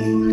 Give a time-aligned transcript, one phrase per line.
[0.00, 0.29] Привет!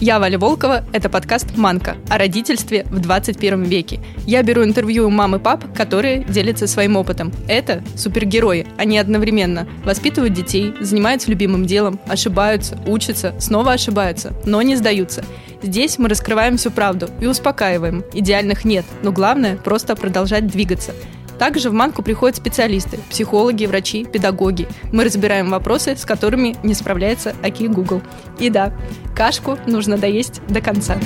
[0.00, 4.00] Я Валя Волкова, это подкаст «Манка» о родительстве в 21 веке.
[4.26, 7.30] Я беру интервью у мам и пап, которые делятся своим опытом.
[7.48, 14.74] Это супергерои, они одновременно воспитывают детей, занимаются любимым делом, ошибаются, учатся, снова ошибаются, но не
[14.74, 15.22] сдаются.
[15.62, 18.02] Здесь мы раскрываем всю правду и успокаиваем.
[18.14, 20.94] Идеальных нет, но главное– просто продолжать двигаться.
[21.40, 24.68] Также в Манку приходят специалисты, психологи, врачи, педагоги.
[24.92, 28.02] Мы разбираем вопросы, с которыми не справляется Аки Google.
[28.38, 28.76] И да,
[29.16, 30.98] кашку нужно доесть до конца.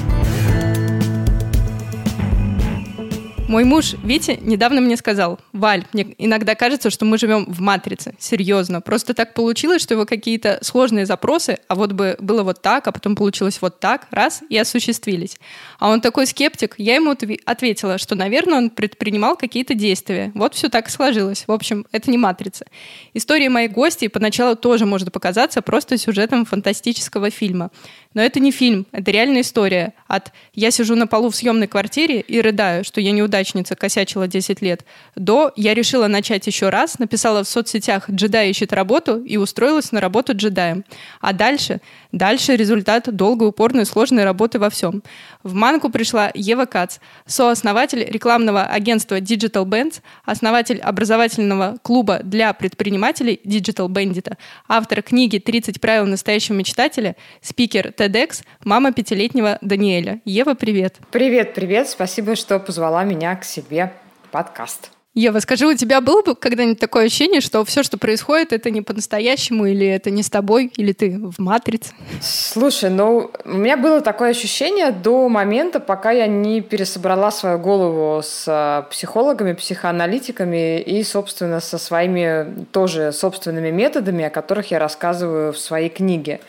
[3.46, 8.14] Мой муж Витя недавно мне сказал, Валь, мне иногда кажется, что мы живем в матрице.
[8.18, 8.80] Серьезно.
[8.80, 12.92] Просто так получилось, что его какие-то сложные запросы, а вот бы было вот так, а
[12.92, 15.38] потом получилось вот так, раз, и осуществились.
[15.78, 16.74] А он такой скептик.
[16.78, 20.32] Я ему ответила, что, наверное, он предпринимал какие-то действия.
[20.34, 21.44] Вот все так и сложилось.
[21.46, 22.64] В общем, это не матрица.
[23.12, 27.70] История моей гости поначалу тоже может показаться просто сюжетом фантастического фильма.
[28.14, 29.92] Но это не фильм, это реальная история.
[30.06, 34.62] От «я сижу на полу в съемной квартире и рыдаю, что я неудачница, косячила 10
[34.62, 34.84] лет»,
[35.16, 40.00] до «я решила начать еще раз, написала в соцсетях «джедай ищет работу» и устроилась на
[40.00, 40.84] работу джедаем».
[41.20, 41.80] А дальше?
[42.12, 45.02] Дальше результат долгой, упорной, сложной работы во всем.
[45.42, 53.40] В Манку пришла Ева Кац, сооснователь рекламного агентства Digital Bands, основатель образовательного клуба для предпринимателей
[53.44, 54.36] Digital Bandit,
[54.68, 60.20] автор книги «30 правил настоящего мечтателя», спикер TEDx, мама пятилетнего Даниэля.
[60.24, 60.96] Ева, привет.
[61.10, 61.88] Привет, привет.
[61.88, 63.92] Спасибо, что позвала меня к себе
[64.24, 64.90] в подкаст.
[65.14, 68.82] Ева, скажи, у тебя было бы когда-нибудь такое ощущение, что все, что происходит, это не
[68.82, 71.92] по-настоящему, или это не с тобой, или ты в матрице?
[72.20, 78.22] Слушай, ну, у меня было такое ощущение до момента, пока я не пересобрала свою голову
[78.24, 85.52] с а, психологами, психоаналитиками и, собственно, со своими тоже собственными методами, о которых я рассказываю
[85.52, 86.40] в своей книге.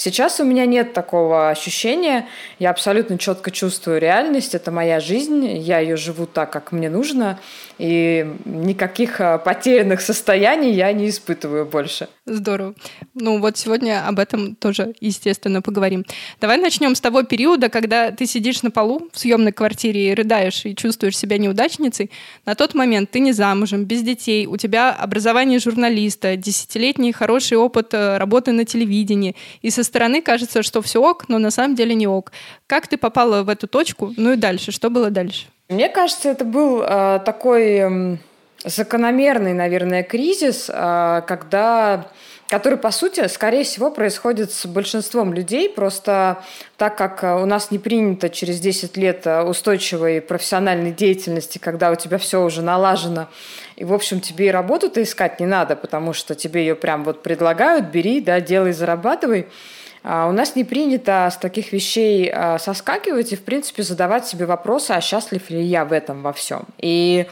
[0.00, 2.26] Сейчас у меня нет такого ощущения.
[2.58, 4.54] Я абсолютно четко чувствую реальность.
[4.54, 5.46] Это моя жизнь.
[5.46, 7.38] Я ее живу так, как мне нужно.
[7.76, 12.08] И никаких а, потерянных состояний я не испытываю больше.
[12.24, 12.74] Здорово.
[13.12, 16.06] Ну вот сегодня об этом тоже, естественно, поговорим.
[16.40, 20.64] Давай начнем с того периода, когда ты сидишь на полу в съемной квартире и рыдаешь,
[20.64, 22.10] и чувствуешь себя неудачницей.
[22.46, 27.92] На тот момент ты не замужем, без детей, у тебя образование журналиста, десятилетний хороший опыт
[27.92, 31.94] э, работы на телевидении, и со стороны кажется, что все ок, но на самом деле
[31.94, 32.32] не ок.
[32.66, 34.12] Как ты попала в эту точку?
[34.16, 35.46] Ну и дальше, что было дальше?
[35.68, 38.16] Мне кажется, это был э, такой э,
[38.64, 42.06] закономерный, наверное, кризис, э, когда
[42.50, 45.68] который, по сути, скорее всего, происходит с большинством людей.
[45.68, 46.42] Просто
[46.76, 51.94] так как у нас не принято через 10 лет э, устойчивой профессиональной деятельности, когда у
[51.94, 53.28] тебя все уже налажено,
[53.76, 57.22] и, в общем, тебе и работу-то искать не надо, потому что тебе ее прям вот
[57.22, 59.46] предлагают, бери, да, делай, зарабатывай–
[60.02, 64.92] у нас не принято с таких вещей а, соскакивать и, в принципе, задавать себе вопросы,
[64.92, 66.64] а счастлив ли я в этом во всем.
[66.78, 67.26] И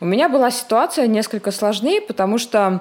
[0.00, 2.80] у меня была ситуация несколько сложнее, потому что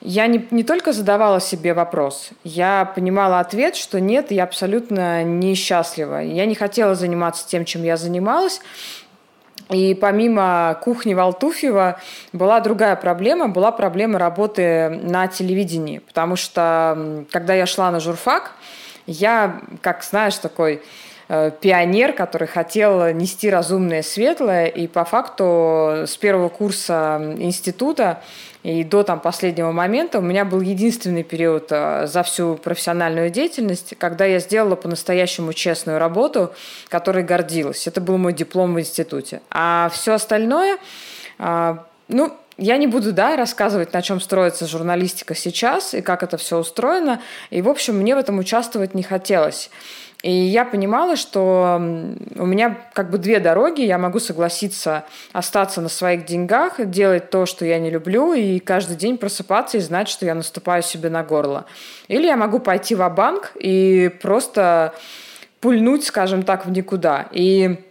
[0.00, 6.18] я не, не только задавала себе вопрос, я понимала ответ, что нет, я абсолютно несчастлива.
[6.18, 8.60] Я не хотела заниматься тем, чем я занималась,
[9.72, 11.98] и помимо кухни Валтуфьева
[12.32, 15.98] была другая проблема, была проблема работы на телевидении.
[15.98, 18.52] Потому что, когда я шла на журфак,
[19.06, 20.82] я, как знаешь, такой
[21.34, 28.20] Э, пионер, который хотел нести разумное светлое, и по факту с первого курса института
[28.62, 33.94] и до там, последнего момента у меня был единственный период э, за всю профессиональную деятельность,
[33.98, 36.52] когда я сделала по-настоящему честную работу,
[36.88, 37.86] которой гордилась.
[37.88, 39.42] Это был мой диплом в институте.
[39.50, 40.78] А все остальное,
[41.38, 46.36] э, ну, я не буду, да, рассказывать, на чем строится журналистика сейчас и как это
[46.36, 47.20] все устроено.
[47.50, 49.70] И, в общем, мне в этом участвовать не хотелось.
[50.22, 51.80] И я понимала, что
[52.36, 53.82] у меня как бы две дороги.
[53.82, 58.96] Я могу согласиться остаться на своих деньгах, делать то, что я не люблю, и каждый
[58.96, 61.66] день просыпаться и знать, что я наступаю себе на горло.
[62.06, 64.94] Или я могу пойти в банк и просто
[65.60, 67.26] пульнуть, скажем так, в никуда.
[67.32, 67.84] И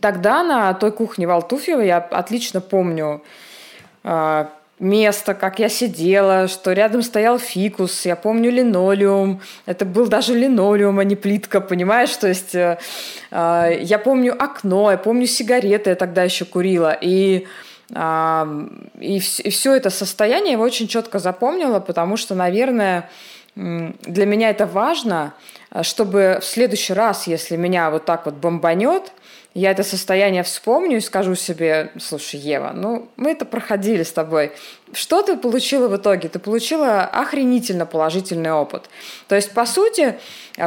[0.00, 3.22] тогда на той кухне Валтуфьева я отлично помню,
[4.04, 10.34] а, место, как я сидела, что рядом стоял фикус, я помню линолеум, это был даже
[10.34, 12.78] линолеум, а не плитка, понимаешь, то есть э,
[13.30, 17.46] э, я помню окно, я помню сигареты, я тогда еще курила, и
[17.94, 18.68] э,
[19.00, 23.10] и, и все это состояние я очень четко запомнила, потому что, наверное,
[23.54, 25.34] для меня это важно,
[25.82, 29.12] чтобы в следующий раз, если меня вот так вот бомбанет,
[29.58, 34.52] я это состояние вспомню и скажу себе, слушай, Ева, ну, мы это проходили с тобой.
[34.92, 36.28] Что ты получила в итоге?
[36.28, 38.88] Ты получила охренительно положительный опыт.
[39.26, 40.18] То есть, по сути,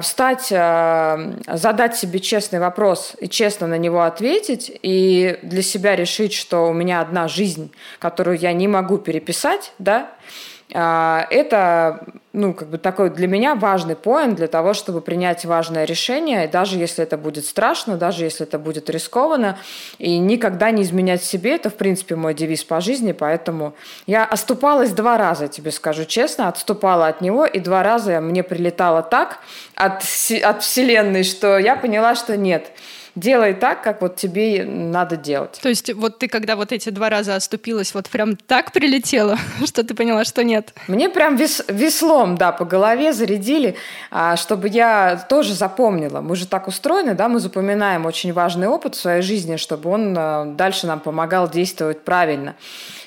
[0.01, 6.33] встать, э, задать себе честный вопрос и честно на него ответить, и для себя решить,
[6.33, 12.69] что у меня одна жизнь, которую я не могу переписать, да, а, это, ну, как
[12.69, 17.18] бы такой для меня важный поинт для того, чтобы принять важное решение, даже если это
[17.18, 19.57] будет страшно, даже если это будет рискованно,
[19.97, 23.73] и никогда не изменять себе, это, в принципе, мой девиз по жизни, поэтому
[24.07, 29.03] я оступалась два раза, тебе скажу честно, отступала от него, и два раза мне прилетало
[29.03, 29.39] так
[29.75, 30.03] от,
[30.44, 32.71] от Вселенной, что я поняла, что нет–
[33.15, 35.59] делай так, как вот тебе надо делать.
[35.61, 39.83] То есть вот ты, когда вот эти два раза оступилась, вот прям так прилетело, что
[39.83, 40.73] ты поняла, что нет?
[40.87, 43.75] Мне прям вес, веслом, да, по голове зарядили,
[44.09, 46.21] а, чтобы я тоже запомнила.
[46.21, 50.15] Мы же так устроены, да, мы запоминаем очень важный опыт в своей жизни, чтобы он
[50.17, 52.55] а, дальше нам помогал действовать правильно.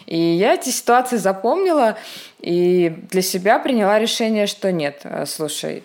[0.07, 1.97] И я эти ситуации запомнила
[2.41, 5.83] и для себя приняла решение, что нет, э, слушай,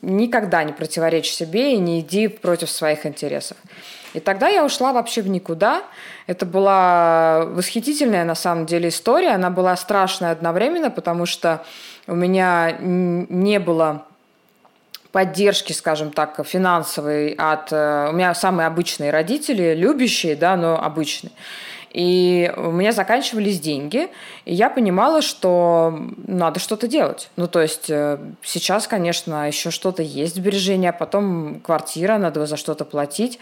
[0.00, 3.56] никогда не противоречь себе и не иди против своих интересов.
[4.14, 5.82] И тогда я ушла вообще в никуда.
[6.26, 9.30] Это была восхитительная на самом деле история.
[9.30, 11.64] Она была страшная одновременно, потому что
[12.06, 14.04] у меня не было
[15.12, 17.70] поддержки, скажем так, финансовой от...
[17.70, 21.32] Э, у меня самые обычные родители, любящие, да, но обычные.
[21.92, 24.08] И у меня заканчивались деньги,
[24.46, 25.94] и я понимала, что
[26.26, 27.28] надо что-то делать.
[27.36, 32.56] Ну, то есть э, сейчас, конечно, еще что-то есть сбережения, а потом квартира, надо за
[32.56, 33.38] что-то платить.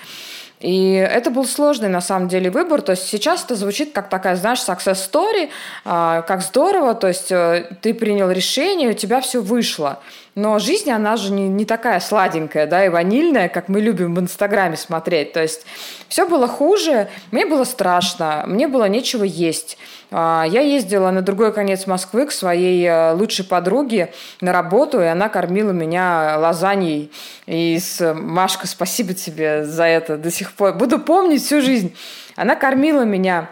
[0.61, 2.83] И это был сложный, на самом деле, выбор.
[2.83, 5.49] То есть сейчас это звучит как такая, знаешь, success story,
[5.85, 10.01] а, как здорово, то есть э, ты принял решение, у тебя все вышло.
[10.35, 14.21] Но жизнь, она же не, не такая сладенькая, да, и ванильная, как мы любим в
[14.21, 15.33] Инстаграме смотреть.
[15.33, 15.65] То есть
[16.09, 19.77] все было хуже, мне было страшно, мне было нечего есть.
[20.11, 25.05] А, я ездила на другой конец Москвы к своей э, лучшей подруге на работу, и
[25.05, 27.11] она кормила меня лазаньей.
[27.47, 30.75] И с Машка, спасибо тебе за это до сих пор.
[30.75, 31.95] Буду помнить всю жизнь.
[32.37, 33.49] Она кормила меня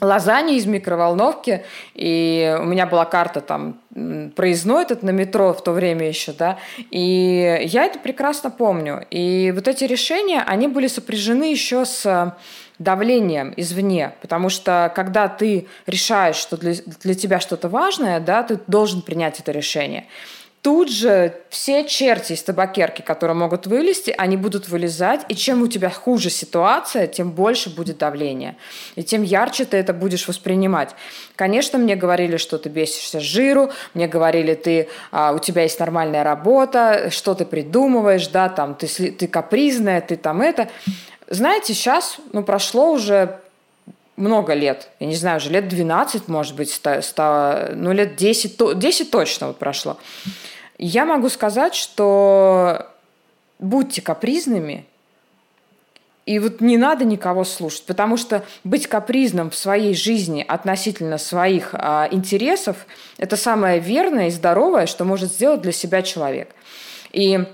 [0.00, 1.64] лазаньи из микроволновки,
[1.94, 3.80] и у меня была карта там
[4.36, 6.58] проездной этот на метро в то время еще, да,
[6.90, 9.06] и я это прекрасно помню.
[9.10, 12.36] И вот эти решения, они были сопряжены еще с
[12.78, 18.58] давлением извне, потому что когда ты решаешь, что для, для тебя что-то важное, да, ты
[18.66, 20.06] должен принять это решение
[20.62, 25.68] тут же все черти из табакерки, которые могут вылезти, они будут вылезать, и чем у
[25.68, 28.56] тебя хуже ситуация, тем больше будет давление,
[28.96, 30.94] и тем ярче ты это будешь воспринимать.
[31.36, 36.24] Конечно, мне говорили, что ты бесишься жиру, мне говорили, ты, а, у тебя есть нормальная
[36.24, 40.68] работа, что ты придумываешь, да, там, ты, ты капризная, ты там это.
[41.28, 43.38] Знаете, сейчас, ну, прошло уже
[44.16, 49.10] много лет, я не знаю, уже лет 12, может быть, 100, ну, лет 10, 10
[49.10, 49.98] точно вот прошло.
[50.78, 52.86] Я могу сказать, что
[53.58, 54.86] будьте капризными,
[56.24, 61.70] и вот не надо никого слушать, потому что быть капризным в своей жизни относительно своих
[61.72, 62.86] а, интересов–
[63.18, 66.54] это самое верное и здоровое, что может сделать для себя человек.
[67.12, 67.46] И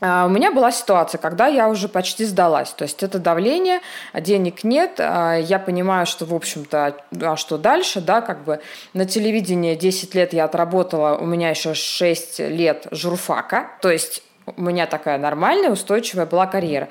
[0.00, 2.70] у меня была ситуация, когда я уже почти сдалась.
[2.70, 3.80] То есть это давление,
[4.14, 4.98] денег нет.
[4.98, 8.60] А, я понимаю, что, в общем-то, а что дальше, да, как бы
[8.94, 13.72] на телевидении 10 лет я отработала, у меня еще 6 лет журфака.
[13.82, 16.88] То есть у меня такая нормальная, устойчивая была карьера.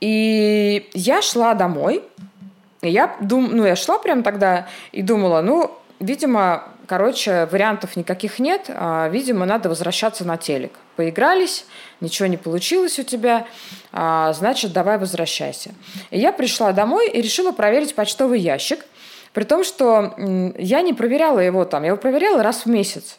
[0.00, 2.04] И я шла домой,
[2.82, 8.38] и я, дум, ну, я шла прям тогда и думала, ну, видимо, короче, вариантов никаких
[8.38, 10.72] нет, а, видимо, надо возвращаться на телек.
[10.96, 11.64] Поигрались,
[12.02, 13.46] ничего не получилось у тебя,
[13.94, 15.70] а, значит, давай возвращайся.
[16.10, 18.84] И я пришла домой и решила проверить почтовый ящик,
[19.32, 20.12] при том, что
[20.58, 23.18] я не проверяла его там, я его проверяла раз в месяц.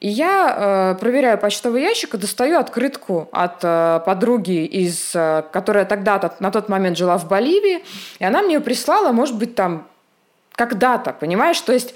[0.00, 5.84] И я э, проверяю почтовый ящик и достаю открытку от э, подруги, из, э, которая
[5.84, 7.84] тогда на тот момент жила в Боливии,
[8.20, 9.86] и она мне ее прислала, может быть, там
[10.52, 11.60] когда-то, понимаешь?
[11.60, 11.94] То есть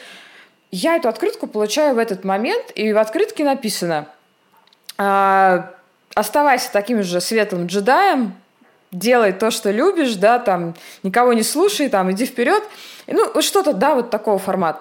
[0.70, 4.08] я эту открытку получаю в этот момент, и в открытке написано
[4.98, 5.72] «А,
[6.14, 8.34] оставайся таким же светлым джедаем,
[8.90, 12.62] делай то, что любишь, да, там, никого не слушай, там, иди вперед.
[13.06, 14.80] Ну, что-то, да, вот такого формата.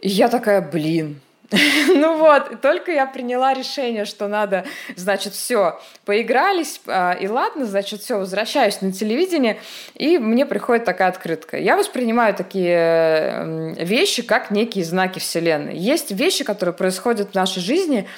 [0.00, 1.20] И я такая, блин,
[1.88, 4.64] Ну вот, только я приняла решение, что надо,
[4.96, 9.58] значит, все, поигрались, а, и ладно, значит, все, возвращаюсь на телевидение,
[9.94, 11.58] и мне приходит такая открытка.
[11.58, 15.76] Я воспринимаю такие вещи, как некие знаки Вселенной.
[15.76, 18.08] Есть вещи, которые происходят в нашей жизни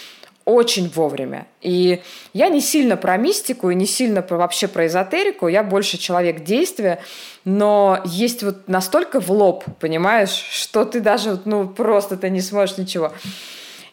[0.49, 1.47] очень вовремя.
[1.61, 2.03] И
[2.33, 6.43] я не сильно про мистику и не сильно про, вообще про эзотерику, я больше человек
[6.43, 7.01] действия,
[7.45, 12.79] но есть вот настолько в лоб, понимаешь, что ты даже, ну, просто ты не сможешь
[12.79, 13.13] ничего.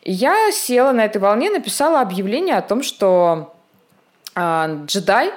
[0.03, 3.53] И я села на этой волне, написала объявление о том, что
[4.33, 5.33] э, джедай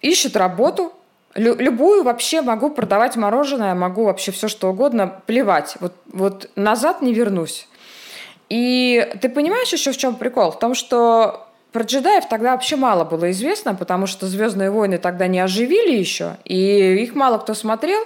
[0.00, 0.92] ищет работу,
[1.36, 5.76] Лю- любую вообще могу продавать мороженое, могу вообще все что угодно, плевать.
[5.80, 7.68] Вот, вот назад не вернусь.
[8.48, 10.52] И ты понимаешь еще в чем прикол?
[10.52, 15.26] В том, что про джедаев тогда вообще мало было известно, потому что «Звездные войны» тогда
[15.26, 18.02] не оживили еще, и их мало кто смотрел.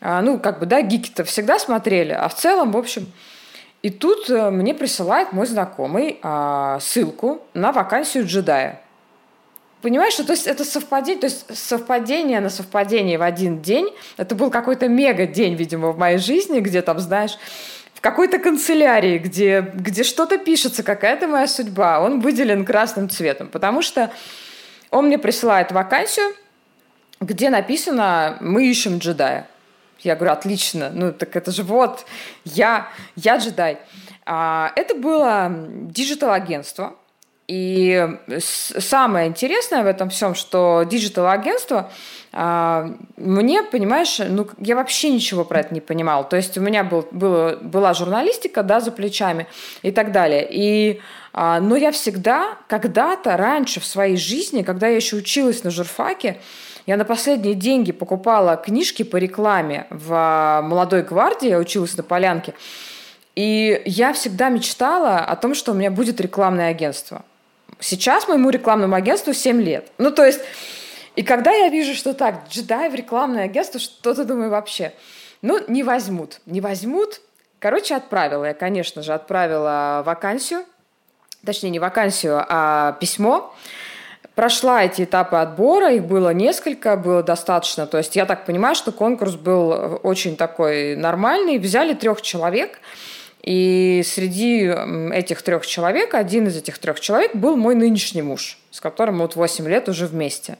[0.00, 3.06] А, ну, как бы, да, гики-то всегда смотрели, а в целом, в общем...
[3.82, 8.82] И тут э, мне присылает мой знакомый а, ссылку на вакансию джедая.
[9.80, 13.88] Понимаешь, что то есть это совпадение, то есть совпадение на совпадение в один день.
[14.18, 17.38] Это был какой-то мега день, видимо, в моей жизни, где там, знаешь,
[18.00, 24.10] какой-то канцелярии, где, где что-то пишется, какая-то моя судьба, он выделен красным цветом, потому что
[24.90, 26.34] он мне присылает вакансию,
[27.20, 29.46] где написано «Мы ищем джедая».
[30.00, 32.06] Я говорю, отлично, ну так это же вот,
[32.44, 33.78] я, я джедай.
[34.24, 36.96] А, это было digital-агентство,
[37.50, 38.08] и
[38.78, 41.90] самое интересное в этом всем, что digital-агентство,
[42.32, 46.22] а, мне, понимаешь, ну, я вообще ничего про это не понимала.
[46.22, 49.48] То есть у меня был, было, была журналистика, да, за плечами
[49.82, 50.46] и так далее.
[50.48, 51.00] И,
[51.32, 56.38] а, но я всегда, когда-то, раньше в своей жизни, когда я еще училась на журфаке,
[56.86, 62.54] я на последние деньги покупала книжки по рекламе в «Молодой гвардии», я училась на Полянке,
[63.34, 67.24] и я всегда мечтала о том, что у меня будет рекламное агентство.
[67.80, 69.90] Сейчас моему рекламному агентству 7 лет.
[69.98, 70.40] Ну, то есть,
[71.16, 74.92] и когда я вижу, что так, джедай в рекламное агентство, что-то думаю вообще,
[75.42, 77.20] ну, не возьмут, не возьмут.
[77.58, 80.64] Короче, отправила я, конечно же, отправила вакансию,
[81.44, 83.54] точнее, не вакансию, а письмо.
[84.34, 87.86] Прошла эти этапы отбора, их было несколько, было достаточно.
[87.86, 91.58] То есть я так понимаю, что конкурс был очень такой нормальный.
[91.58, 92.80] Взяли трех человек–
[93.42, 94.70] и среди
[95.12, 99.22] этих трех человек, один из этих трех человек был мой нынешний муж, с которым мы
[99.22, 100.58] вот 8 лет уже вместе.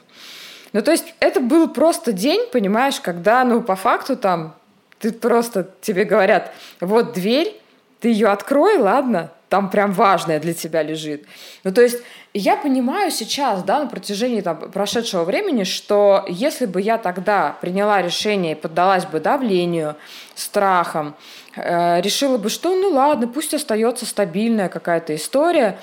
[0.73, 4.55] Ну, то есть это был просто день, понимаешь, когда, ну, по факту там,
[4.99, 7.59] ты просто, тебе говорят, вот дверь,
[7.99, 11.25] ты ее открой, ладно, там прям важное для тебя лежит.
[11.63, 11.97] Ну, то есть
[12.33, 18.01] я понимаю сейчас, да, на протяжении там, прошедшего времени, что если бы я тогда приняла
[18.01, 19.97] решение и поддалась бы давлению,
[20.35, 21.15] страхам,
[21.55, 25.77] решила бы, что ну ладно, пусть остается стабильная какая-то история,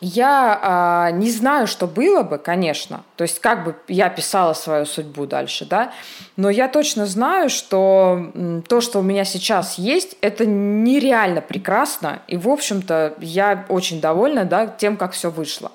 [0.00, 3.04] я а, не знаю, что было бы, конечно.
[3.16, 5.92] То есть как бы я писала свою судьбу дальше, да.
[6.36, 8.32] Но я точно знаю, что
[8.66, 12.22] то, что у меня сейчас есть, это нереально прекрасно.
[12.28, 15.70] И, в общем-то, я очень довольна да, тем, как все вышло.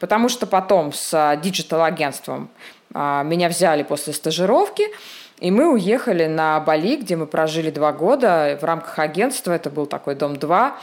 [0.00, 2.50] Потому что потом с digital-агентством
[2.92, 4.88] а, меня взяли после стажировки,
[5.40, 9.52] и мы уехали на Бали, где мы прожили два года в рамках агентства.
[9.52, 10.76] Это был такой дом 2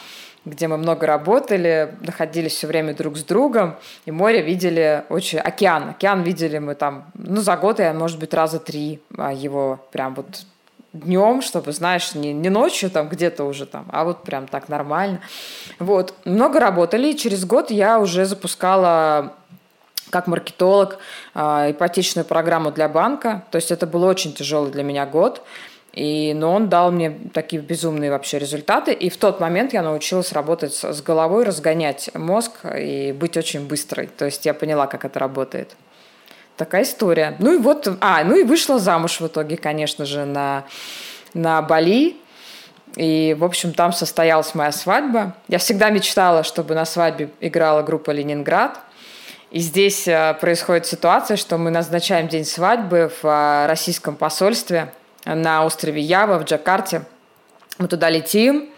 [0.47, 5.39] где мы много работали, находились все время друг с другом, и море видели очень...
[5.39, 5.89] Океан.
[5.89, 10.15] Океан видели мы там, ну, за год я, может быть, раза три а его прям
[10.15, 10.45] вот
[10.93, 15.19] днем, чтобы, знаешь, не, не ночью там где-то уже там, а вот прям так нормально.
[15.79, 16.13] Вот.
[16.25, 19.33] Много работали, и через год я уже запускала
[20.09, 20.99] как маркетолог
[21.35, 23.45] э, ипотечную программу для банка.
[23.51, 25.41] То есть это был очень тяжелый для меня год.
[25.93, 28.93] И, но он дал мне такие безумные вообще результаты.
[28.93, 34.05] И в тот момент я научилась работать с головой, разгонять мозг и быть очень быстрой.
[34.05, 35.75] То есть я поняла, как это работает.
[36.55, 37.35] Такая история.
[37.39, 40.65] Ну и вот, а, ну и вышла замуж в итоге, конечно же, на,
[41.33, 42.17] на Бали.
[42.95, 45.35] И, в общем, там состоялась моя свадьба.
[45.47, 48.79] Я всегда мечтала, чтобы на свадьбе играла группа «Ленинград».
[49.51, 54.93] И здесь э, происходит ситуация, что мы назначаем день свадьбы в э, российском посольстве–
[55.35, 57.03] на острове Ява в Джакарте.
[57.77, 58.69] Мы туда летим,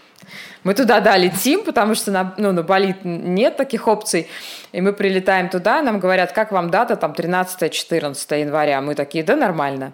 [0.63, 4.27] мы туда, да, летим, потому что на, ну, на Бали нет таких опций.
[4.71, 8.81] И мы прилетаем туда, нам говорят, как вам дата, там, 13-14 января.
[8.81, 9.93] Мы такие, да, нормально.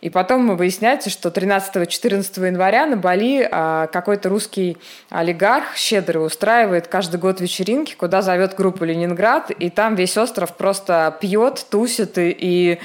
[0.00, 4.76] И потом выясняется, что 13-14 января на Бали а, какой-то русский
[5.10, 11.16] олигарх щедрый устраивает каждый год вечеринки, куда зовет группу «Ленинград», и там весь остров просто
[11.20, 12.78] пьет, тусит и, и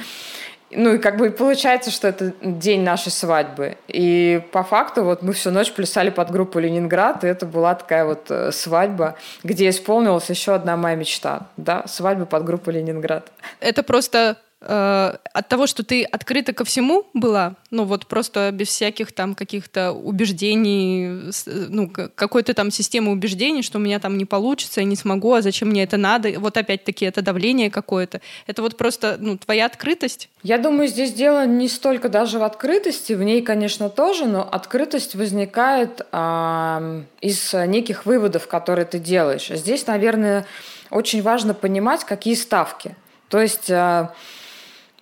[0.76, 3.78] ну и как бы получается, что это день нашей свадьбы.
[3.88, 8.06] И по факту вот мы всю ночь плясали под группу «Ленинград», и это была такая
[8.06, 11.48] вот э, свадьба, где исполнилась еще одна моя мечта.
[11.58, 13.32] Да, свадьба под группу «Ленинград».
[13.60, 18.70] Это просто э, от того, что ты открыта ко всему была, ну вот просто без
[18.70, 24.82] всяких там каких-то убеждений, ну какой-то там системы убеждений, что у меня там не получится,
[24.82, 28.22] я не смогу, а зачем мне это надо, вот опять-таки это давление какое-то.
[28.48, 30.30] Это вот просто, ну, твоя открытость?
[30.44, 35.16] Я думаю, здесь дело не столько даже в открытости, в ней, конечно, тоже, но открытость
[35.16, 39.48] возникает э, из неких выводов, которые ты делаешь.
[39.48, 40.46] Здесь, наверное,
[40.90, 42.96] очень важно понимать, какие ставки.
[43.30, 44.10] То есть э,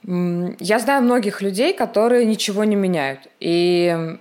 [0.03, 3.27] я знаю многих людей, которые ничего не меняют.
[3.39, 4.17] И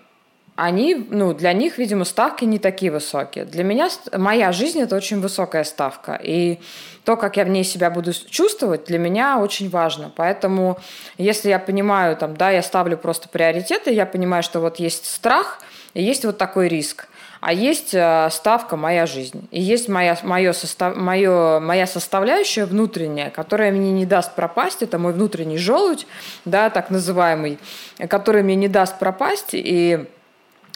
[0.57, 3.47] они, ну, для них, видимо, ставки не такие высокие.
[3.47, 6.21] Для меня моя жизнь– это очень высокая ставка.
[6.23, 6.59] И
[7.05, 10.13] то, как я в ней себя буду чувствовать, для меня очень важно.
[10.15, 10.79] Поэтому,
[11.17, 15.63] если я понимаю, там, да, я ставлю просто приоритеты, я понимаю, что вот есть страх
[15.95, 17.09] и есть вот такой риск.
[17.41, 19.49] А есть э, ставка «Моя жизнь».
[19.51, 24.83] И есть моя, мое состав, мое, моя составляющая внутренняя, которая мне не даст пропасть.
[24.83, 26.07] Это мой внутренний желудь,
[26.45, 27.59] да, так называемый,
[28.09, 29.51] который мне не даст пропасть.
[29.53, 30.07] И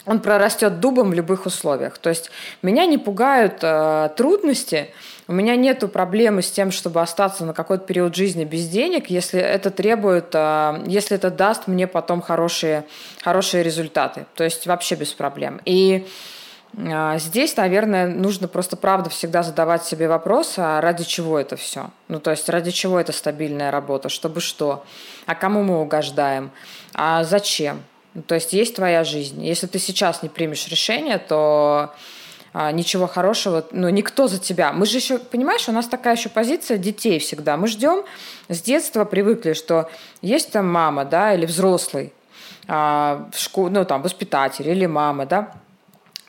[0.06, 1.98] он прорастет дубом в любых условиях.
[1.98, 2.30] То есть
[2.62, 4.88] меня не пугают э, трудности,
[5.26, 9.40] у меня нет проблемы с тем, чтобы остаться на какой-то период жизни без денег, если
[9.40, 12.84] это требует, э, если это даст мне потом хорошие,
[13.22, 14.24] хорошие результаты.
[14.34, 15.60] То есть вообще без проблем.
[15.64, 16.33] И а,
[16.76, 21.90] здесь, наверное, нужно просто правда всегда задавать себе вопрос, а ради чего это все?
[22.08, 24.08] Ну, то есть ради чего это стабильная работа?
[24.08, 24.84] Чтобы что?
[25.26, 26.50] А кому мы угождаем?
[26.94, 27.82] А зачем?
[28.14, 29.44] Ну, то есть есть твоя жизнь.
[29.44, 31.92] Если ты сейчас не примешь решение, то
[32.52, 34.72] а, ничего хорошего, ну, никто за тебя.
[34.72, 37.56] Мы же еще, понимаешь, у нас такая еще позиция детей всегда.
[37.56, 38.04] Мы ждем,
[38.48, 39.90] с детства привыкли, что
[40.22, 42.12] есть там мама, да, или взрослый,
[42.68, 45.54] а, в школе, ну, там, воспитатель или мама, да,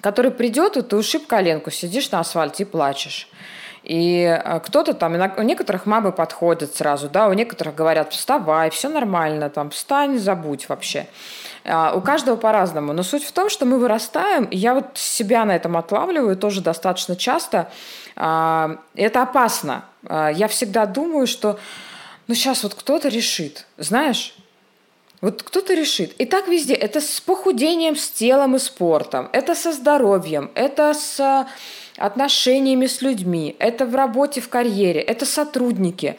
[0.05, 3.27] который придет, и ты ушиб коленку, сидишь на асфальте и плачешь.
[3.83, 8.87] И э, кто-то там, у некоторых мамы подходят сразу, да, у некоторых говорят, вставай, все
[8.87, 11.07] нормально, там, встань, забудь вообще.
[11.63, 12.93] А, у каждого по-разному.
[12.93, 16.61] Но суть в том, что мы вырастаем, и я вот себя на этом отлавливаю тоже
[16.61, 17.71] достаточно часто.
[18.15, 19.85] А, это опасно.
[20.07, 21.57] А, я всегда думаю, что
[22.27, 24.35] ну сейчас вот кто-то решит, знаешь,
[25.21, 26.13] вот кто-то решит.
[26.17, 26.73] И так везде.
[26.73, 29.29] Это с похудением, с телом и спортом.
[29.31, 30.51] Это со здоровьем.
[30.55, 31.47] Это с
[31.97, 33.55] отношениями с людьми.
[33.59, 35.01] Это в работе, в карьере.
[35.01, 36.17] Это сотрудники.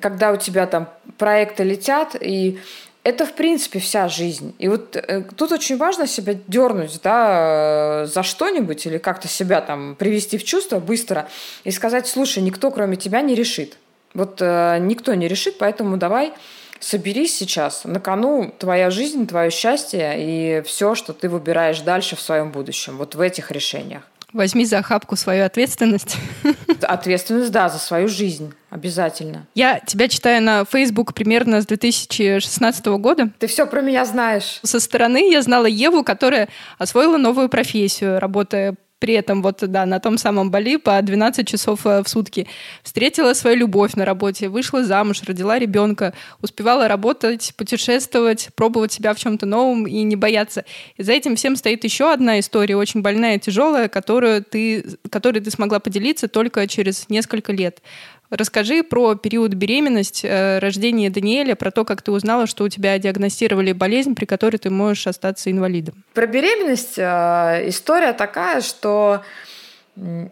[0.00, 2.58] Когда у тебя там проекты летят, и
[3.06, 4.54] это, в принципе, вся жизнь.
[4.58, 9.60] И вот э, тут очень важно себя дернуть да, э, за что-нибудь или как-то себя
[9.60, 11.28] там привести в чувство быстро
[11.62, 13.78] и сказать, слушай, никто кроме тебя не решит.
[14.12, 16.32] Вот э, никто не решит, поэтому давай
[16.80, 17.84] соберись сейчас.
[17.84, 22.96] На кону твоя жизнь, твое счастье и все, что ты выбираешь дальше в своем будущем.
[22.96, 24.02] Вот в этих решениях.
[24.32, 26.16] Возьми за охапку свою ответственность.
[26.82, 28.52] Ответственность, да, за свою жизнь.
[28.70, 29.46] Обязательно.
[29.54, 33.30] Я тебя читаю на Facebook примерно с 2016 года.
[33.38, 34.60] Ты все про меня знаешь.
[34.62, 40.00] Со стороны я знала Еву, которая освоила новую профессию, работая при этом вот, да, на
[40.00, 42.46] том самом Бали по 12 часов э, в сутки.
[42.82, 49.18] Встретила свою любовь на работе, вышла замуж, родила ребенка, успевала работать, путешествовать, пробовать себя в
[49.18, 50.64] чем-то новом и не бояться.
[50.96, 55.50] И за этим всем стоит еще одна история, очень больная, тяжелая, которую ты, которой ты
[55.50, 57.82] смогла поделиться только через несколько лет.
[58.30, 62.98] Расскажи про период беременности, э, рождения Даниэля, про то, как ты узнала, что у тебя
[62.98, 66.02] диагностировали болезнь, при которой ты можешь остаться инвалидом.
[66.12, 69.22] Про беременность э, история такая, что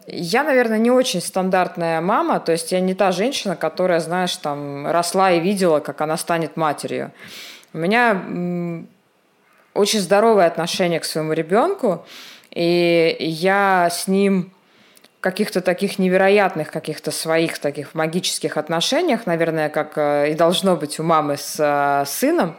[0.07, 4.87] я, наверное, не очень стандартная мама, то есть я не та женщина, которая, знаешь, там
[4.87, 7.11] росла и видела, как она станет матерью.
[7.73, 8.21] У меня
[9.73, 12.05] очень здоровое отношение к своему ребенку,
[12.51, 14.51] и я с ним
[15.25, 21.03] каких-то таких невероятных каких-то своих таких магических отношениях, наверное, как э, и должно быть у
[21.03, 22.55] мамы с э, сыном.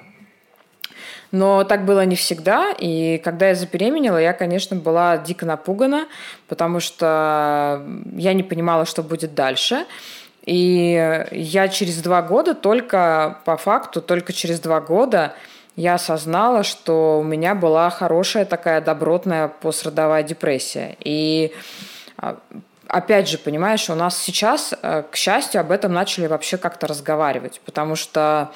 [1.30, 2.72] Но так было не всегда.
[2.76, 6.08] И когда я забеременела, я, конечно, была дико напугана,
[6.48, 9.86] потому что я не понимала, что будет дальше.
[10.44, 15.34] И я через два года только, по факту, только через два года
[15.76, 20.96] я осознала, что у меня была хорошая такая добротная пострадовая депрессия.
[20.98, 21.52] И
[22.88, 27.60] опять же, понимаешь, у нас сейчас, э, к счастью, об этом начали вообще как-то разговаривать,
[27.64, 28.52] потому что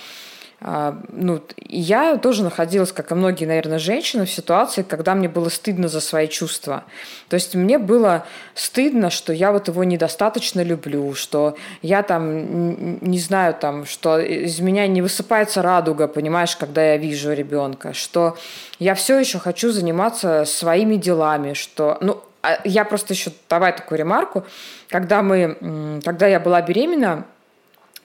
[0.62, 5.48] а, ну, я тоже находилась, как и многие, наверное, женщины, в ситуации, когда мне было
[5.48, 6.84] стыдно за свои чувства.
[7.28, 13.18] То есть мне было стыдно, что я вот его недостаточно люблю, что я там, не
[13.18, 18.36] знаю, там, что из меня не высыпается радуга, понимаешь, когда я вижу ребенка, что
[18.78, 22.29] я все еще хочу заниматься своими делами, что, ну, а
[22.64, 24.44] я просто еще, давай такую ремарку,
[24.88, 27.24] когда, мы, когда я была беременна,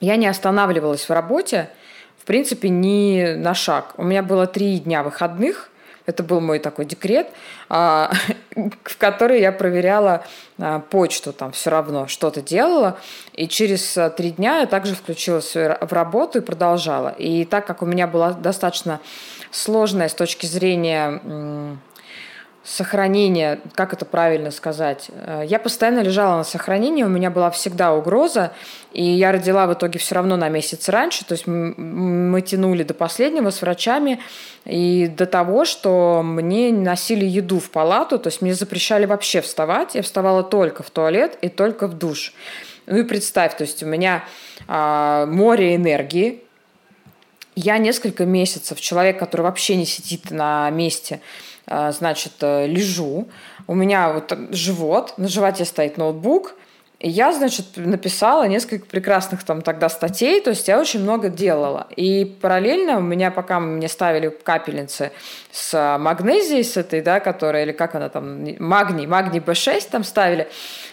[0.02, 1.70] я не останавливалась в работе,
[2.18, 3.94] в принципе, ни на шаг.
[3.98, 5.70] У меня было три дня выходных,
[6.06, 7.28] это был мой такой декрет,
[7.70, 8.12] а,
[8.56, 10.24] в который я проверяла
[10.60, 12.98] а, почту, там все равно что-то делала.
[13.34, 17.10] И через а, три дня я также включилась в работу и продолжала.
[17.10, 19.00] И так как у меня была достаточно
[19.52, 21.78] сложная с точки зрения
[22.66, 25.10] сохранения, как это правильно сказать.
[25.10, 28.54] Э, я постоянно лежала на сохранении, у меня была всегда угроза,
[28.92, 32.96] и я родила в итоге все равно на месяц раньше, то есть мы тянули до
[32.96, 34.20] последнего с врачами,
[34.66, 39.94] и до того, что мне носили еду в палату, то есть мне запрещали вообще вставать,
[39.94, 42.34] я вставала только в туалет и только в душ.
[42.88, 44.24] Ну и представь, то есть у меня
[44.68, 46.42] а, море энергии,
[47.56, 51.22] я несколько месяцев, человек, который вообще не сидит на месте,
[51.68, 53.28] значит, э, лежу,
[53.68, 56.56] у меня вот живот, на животе стоит ноутбук,
[57.00, 61.88] и я, значит, написала несколько прекрасных там тогда статей, то есть я очень много делала.
[61.96, 65.12] И параллельно у меня, пока мне ставили капельницы
[65.52, 70.48] с магнезией, с этой, да, которая, или как она там, магний, магний B6 там ставили,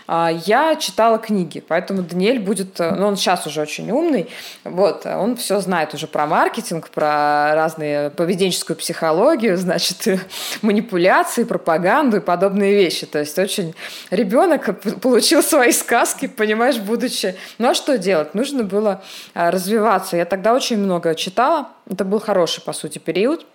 [0.08, 4.28] я читала книги, поэтому Даниэль будет, э, ну, он сейчас уже очень умный,
[4.64, 10.20] вот, он все знает уже про маркетинг, про разные поведенческую психологию, значит,
[10.62, 13.06] манипуляции, пропаганду и подобные вещи.
[13.06, 13.74] То есть очень
[14.10, 17.36] ребенок получил свои сказки, понимаешь, будучи.
[17.58, 18.34] Ну, а что делать?
[18.34, 19.02] Нужно было
[19.34, 20.16] а, развиваться.
[20.16, 21.68] Я тогда очень много читала.
[21.90, 23.46] Это был хороший, по сути, период.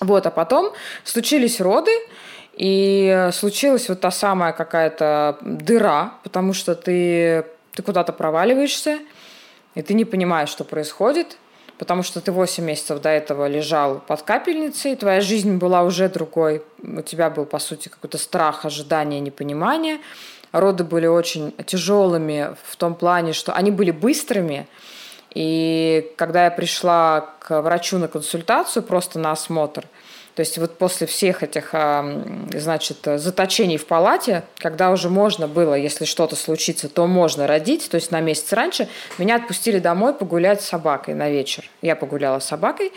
[0.00, 0.72] Вот, а потом
[1.04, 1.92] случились роды,
[2.54, 8.98] и случилась вот та самая какая-то дыра, потому что ты, ты куда-то проваливаешься,
[9.74, 11.38] и ты не понимаешь, что происходит,
[11.78, 16.62] потому что ты 8 месяцев до этого лежал под капельницей, твоя жизнь была уже другой,
[16.82, 19.98] у тебя был, по сути, какой-то страх, ожидание, непонимание.
[20.52, 24.68] Роды были очень тяжелыми в том плане, что они были быстрыми,
[25.34, 29.86] и когда я пришла к врачу на консультацию, просто на осмотр–
[30.34, 31.74] то есть вот после всех этих,
[32.54, 37.96] значит, заточений в палате, когда уже можно было, если что-то случится, то можно родить, то
[37.96, 41.68] есть на месяц раньше, меня отпустили домой погулять с собакой на вечер.
[41.82, 42.92] Я погуляла с собакой,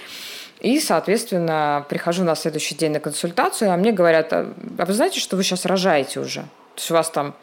[0.62, 5.20] и, соответственно, прихожу на следующий день на консультацию, а мне говорят, а, а вы знаете,
[5.20, 6.42] что вы сейчас рожаете уже?
[6.42, 7.36] То есть у вас там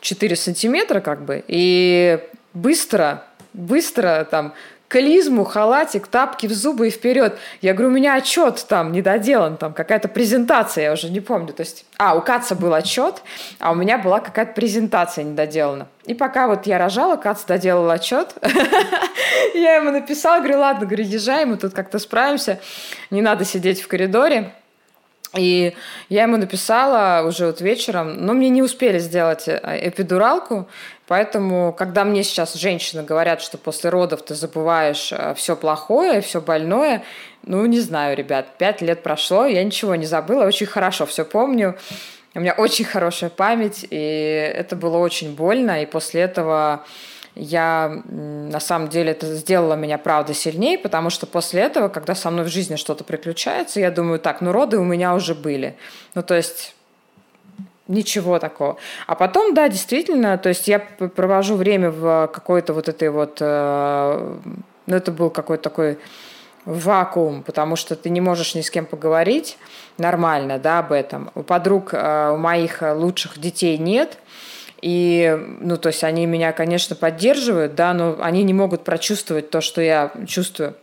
[0.00, 2.20] 4 сантиметра как бы, и
[2.52, 3.24] быстро,
[3.54, 4.54] быстро там
[4.88, 7.38] клизму, халатик, тапки в зубы и вперед.
[7.60, 11.52] Я говорю, у меня отчет там недоделан, там какая-то презентация, я уже не помню.
[11.52, 13.22] То есть, а, у Каца был отчет,
[13.58, 15.88] а у меня была какая-то презентация недоделана.
[16.04, 18.34] И пока вот я рожала, Кац доделал отчет.
[19.54, 22.60] Я ему написала, говорю, ладно, говорю, езжай, мы тут как-то справимся,
[23.10, 24.52] не надо сидеть в коридоре.
[25.34, 25.74] И
[26.08, 30.68] я ему написала уже вот вечером, но мне не успели сделать э, эпидуралку,
[31.06, 36.40] поэтому, когда мне сейчас женщины говорят, что после родов ты забываешь э, все плохое, все
[36.40, 37.02] больное,
[37.42, 41.76] ну, не знаю, ребят, пять лет прошло, я ничего не забыла, очень хорошо все помню.
[42.34, 46.84] У меня очень хорошая память, и это было очень больно, и после этого
[47.36, 52.30] я на самом деле это сделало меня, правда, сильнее, потому что после этого, когда со
[52.30, 55.76] мной в жизни что-то приключается, я думаю, так, ну роды у меня уже были.
[56.14, 56.74] Ну, то есть
[57.88, 58.78] Ничего такого.
[59.06, 63.38] А потом, да, действительно, то есть я провожу время в какой-то вот этой вот...
[63.40, 64.38] Э,
[64.86, 65.98] ну, это был какой-то такой
[66.64, 69.56] вакуум, потому что ты не можешь ни с кем поговорить
[69.98, 71.30] нормально, да, об этом.
[71.36, 74.18] У подруг, э, у моих лучших детей нет,
[74.82, 79.60] и, ну, то есть они меня, конечно, поддерживают, да, но они не могут прочувствовать то,
[79.60, 80.74] что я чувствую.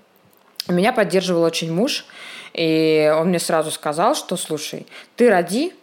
[0.67, 2.05] Меня поддерживал очень муж,
[2.53, 5.73] и он мне сразу сказал, что, слушай, ты роди,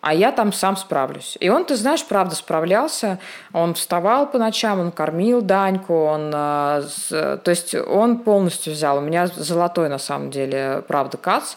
[0.00, 1.36] а я там сам справлюсь.
[1.40, 3.18] И он, ты знаешь, правда справлялся.
[3.52, 8.98] Он вставал по ночам, он кормил Даньку, он, э, то есть он полностью взял.
[8.98, 11.54] У меня золотой, на самом деле, правда, Кац.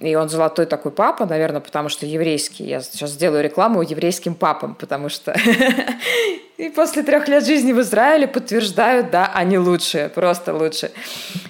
[0.00, 2.64] И он золотой такой папа, наверное, потому что еврейский.
[2.64, 5.34] Я сейчас сделаю рекламу еврейским папам, потому что
[6.56, 10.92] И после трех лет жизни в Израиле подтверждают, да, они лучшие, просто лучшие.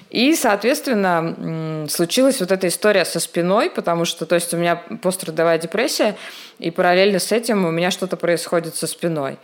[0.09, 5.59] И, соответственно, случилась вот эта история со спиной, потому что, то есть у меня пострадовая
[5.59, 6.15] депрессия,
[6.57, 9.37] и параллельно с этим у меня что-то происходит со спиной.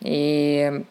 [0.00, 0.84] И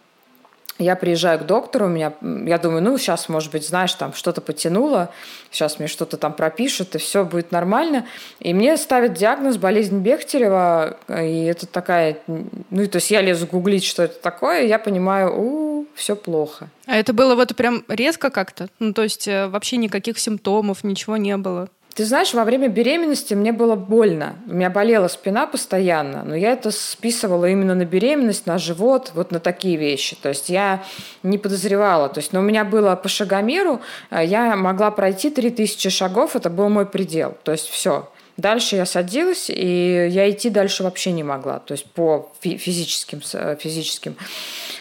[0.79, 4.41] я приезжаю к доктору, у меня, я думаю, ну, сейчас, может быть, знаешь, там что-то
[4.41, 5.11] потянуло,
[5.51, 8.05] сейчас мне что-то там пропишут, и все будет нормально.
[8.39, 13.83] И мне ставят диагноз болезнь Бехтерева, и это такая, ну, то есть я лезу гуглить,
[13.83, 16.69] что это такое, и я понимаю, у, все плохо.
[16.87, 18.67] А это было вот прям резко как-то?
[18.79, 21.69] Ну, то есть э, вообще никаких симптомов, ничего не было?
[21.95, 24.35] Ты знаешь, во время беременности мне было больно.
[24.47, 29.31] У меня болела спина постоянно, но я это списывала именно на беременность, на живот, вот
[29.31, 30.15] на такие вещи.
[30.15, 30.83] То есть я
[31.21, 32.09] не подозревала.
[32.09, 36.49] То есть, но у меня было по шагомеру, э, я могла пройти 3000 шагов, это
[36.49, 37.37] был мой предел.
[37.43, 41.59] То есть все, Дальше я садилась, и я идти дальше вообще не могла.
[41.59, 44.15] То есть по физическим, физическим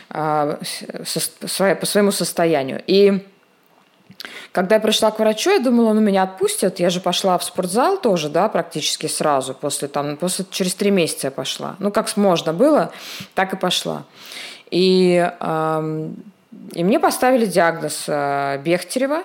[0.08, 0.58] а,
[0.98, 2.82] по своему состоянию.
[2.86, 3.20] И
[4.52, 6.78] когда я пришла к врачу, я думала, он меня отпустит.
[6.78, 9.54] Я же пошла в спортзал тоже, да, практически сразу.
[9.54, 11.76] После, там, после, через три месяца я пошла.
[11.78, 12.92] Ну, как можно было,
[13.34, 14.04] так и пошла.
[14.70, 16.08] И, э,
[16.72, 19.22] и мне поставили диагноз э, Бехтерева,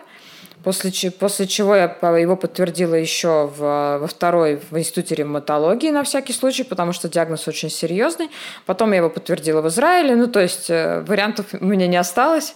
[0.64, 1.86] после, после чего я
[2.18, 7.48] его подтвердила еще в, во второй в институте ревматологии на всякий случай, потому что диагноз
[7.48, 8.30] очень серьезный.
[8.66, 10.16] Потом я его подтвердила в Израиле.
[10.16, 12.56] Ну, то есть э, вариантов у меня не осталось.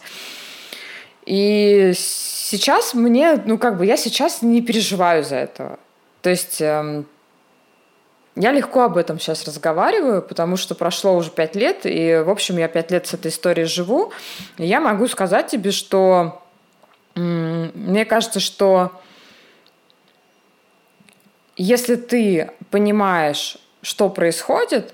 [1.31, 5.79] И сейчас мне, ну как бы я сейчас не переживаю за этого.
[6.21, 7.05] То есть эм,
[8.35, 12.57] я легко об этом сейчас разговариваю, потому что прошло уже пять лет, и, в общем,
[12.57, 14.11] я пять лет с этой историей живу.
[14.57, 16.43] И я могу сказать тебе, что
[17.15, 18.91] м- мне кажется, что
[21.55, 24.93] если ты понимаешь, что происходит,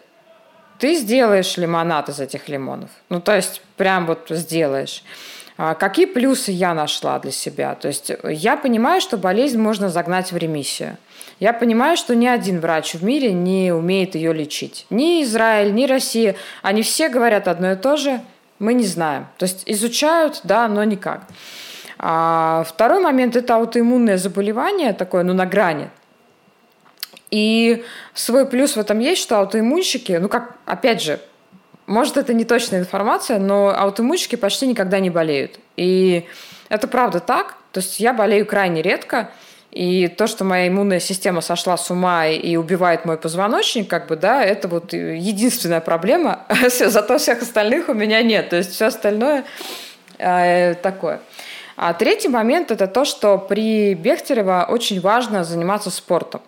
[0.77, 2.91] ты сделаешь лимонад из этих лимонов.
[3.09, 5.03] Ну, то есть, прям вот сделаешь.
[5.57, 7.75] А какие плюсы я нашла для себя?
[7.75, 10.97] То есть я понимаю, что болезнь можно загнать в ремиссию.
[11.39, 14.85] Я понимаю, что ни один врач в мире не умеет ее лечить.
[14.89, 16.35] Ни Израиль, ни Россия.
[16.61, 18.21] Они все говорят одно и то же.
[18.59, 19.27] Мы не знаем.
[19.37, 21.27] То есть изучают, да, но никак.
[21.99, 25.89] А второй момент– это аутоиммунное заболевание, такое, ну, на грани.
[27.29, 31.19] И свой плюс в этом есть, что аутоиммунщики, ну, как, опять же,
[31.87, 35.57] может, это не точная информация, но аутоиммунщики почти никогда не болеют.
[35.77, 36.25] И
[36.67, 37.55] это правда так.
[37.71, 39.31] То есть я болею крайне редко.
[39.71, 44.15] И то, что моя иммунная система сошла с ума и убивает мой позвоночник, как бы,
[44.15, 46.45] да, это вот единственная проблема.
[46.69, 48.49] Зато всех остальных у меня нет.
[48.49, 49.45] То есть все остальное
[50.17, 51.21] э, такое.
[51.77, 56.41] А третий момент– это то, что при Бехтерева очень важно заниматься спортом.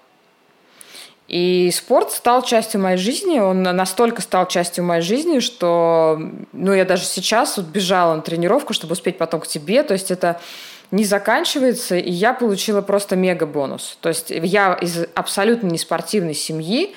[1.30, 6.20] И спорт стал частью моей жизни, он настолько стал частью моей жизни, что
[6.54, 9.84] ну, я даже сейчас вот бежала на тренировку, чтобы успеть потом к тебе.
[9.84, 10.42] То есть это
[10.90, 14.00] не заканчивается, и я получила просто мега бонус.
[14.02, 16.96] То есть я из абсолютно неспортивной семьи,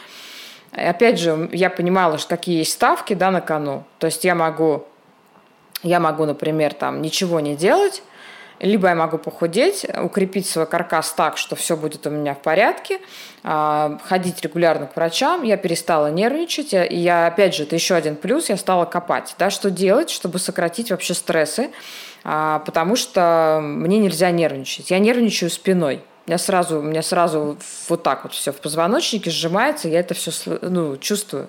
[0.73, 3.85] опять же, я понимала, что какие есть ставки да, на кону.
[3.99, 4.87] То есть я могу,
[5.83, 8.03] я могу, например, там ничего не делать,
[8.63, 13.01] либо я могу похудеть, укрепить свой каркас так, что все будет у меня в порядке,
[13.43, 18.17] а, ходить регулярно к врачам, я перестала нервничать, и я, опять же, это еще один
[18.17, 21.71] плюс, я стала копать, да, что делать, чтобы сократить вообще стрессы,
[22.25, 24.91] а, потому что мне нельзя нервничать.
[24.91, 26.03] Я нервничаю спиной.
[26.27, 27.59] Я сразу, у меня сразу
[27.89, 30.31] вот так вот все в позвоночнике сжимается, я это все
[30.63, 31.49] ну, чувствую.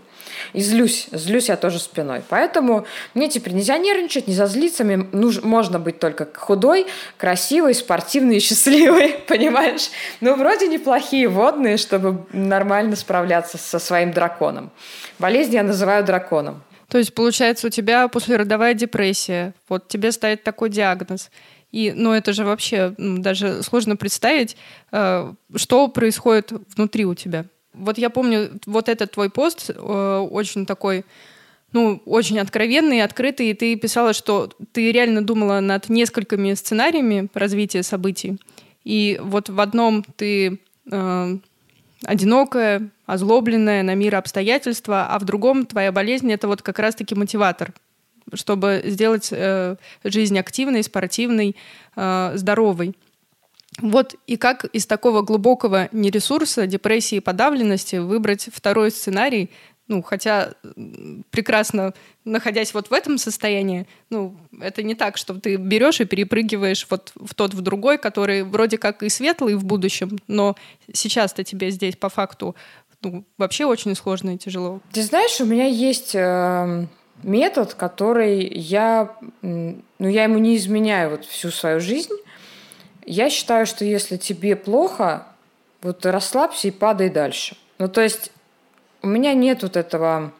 [0.54, 1.08] И злюсь.
[1.12, 2.24] Злюсь я тоже спиной.
[2.28, 4.84] Поэтому мне теперь нельзя нервничать, не зазлиться.
[4.84, 9.14] Мне нужно, можно быть только худой, красивой, спортивной и счастливой.
[9.28, 9.90] Понимаешь?
[10.22, 14.72] Ну, вроде неплохие водные, чтобы нормально справляться со своим драконом.
[15.20, 16.64] Болезнь я называю драконом.
[16.90, 19.54] То есть, получается, у тебя послеродовая депрессия.
[19.68, 21.32] Вот тебе ставят такой диагноз.
[21.74, 24.56] И, ну, это же вообще даже сложно представить,
[24.92, 27.46] э, что происходит внутри у тебя.
[27.74, 31.04] Вот я помню, вот этот твой пост э, очень такой,
[31.72, 37.82] ну, очень откровенный, открытый, и ты писала, что ты реально думала над несколькими сценариями развития
[37.82, 38.38] событий.
[38.84, 40.60] И вот в одном ты
[40.92, 41.38] э,
[42.06, 47.74] одинокая, озлобленная на мир обстоятельства, а в другом твоя болезнь— это вот как раз-таки мотиватор,
[48.34, 51.56] чтобы сделать э, жизнь активной, спортивной,
[51.96, 52.96] э, здоровой.
[53.80, 59.50] Вот и как из такого глубокого нересурса, депрессии и подавленности выбрать второй сценарий,
[59.88, 60.54] ну, хотя
[61.30, 66.88] прекрасно находясь вот в этом состоянии, ну, это не так, что ты берешь и перепрыгиваешь
[66.90, 70.56] вот в тот, в другой, который вроде как и светлый в будущем, но
[70.94, 72.56] сейчас-то тебе здесь по факту
[73.02, 74.80] ну, вообще очень сложно и тяжело.
[74.94, 76.88] Ты знаешь, у меня есть э,
[77.24, 82.14] метод, который я, ну, я ему не изменяю вот всю свою жизнь,
[83.06, 85.28] я считаю, что если тебе плохо,
[85.82, 87.58] вот расслабься и падай дальше.
[87.78, 88.32] Ну, то есть
[89.02, 90.32] у меня нет вот этого...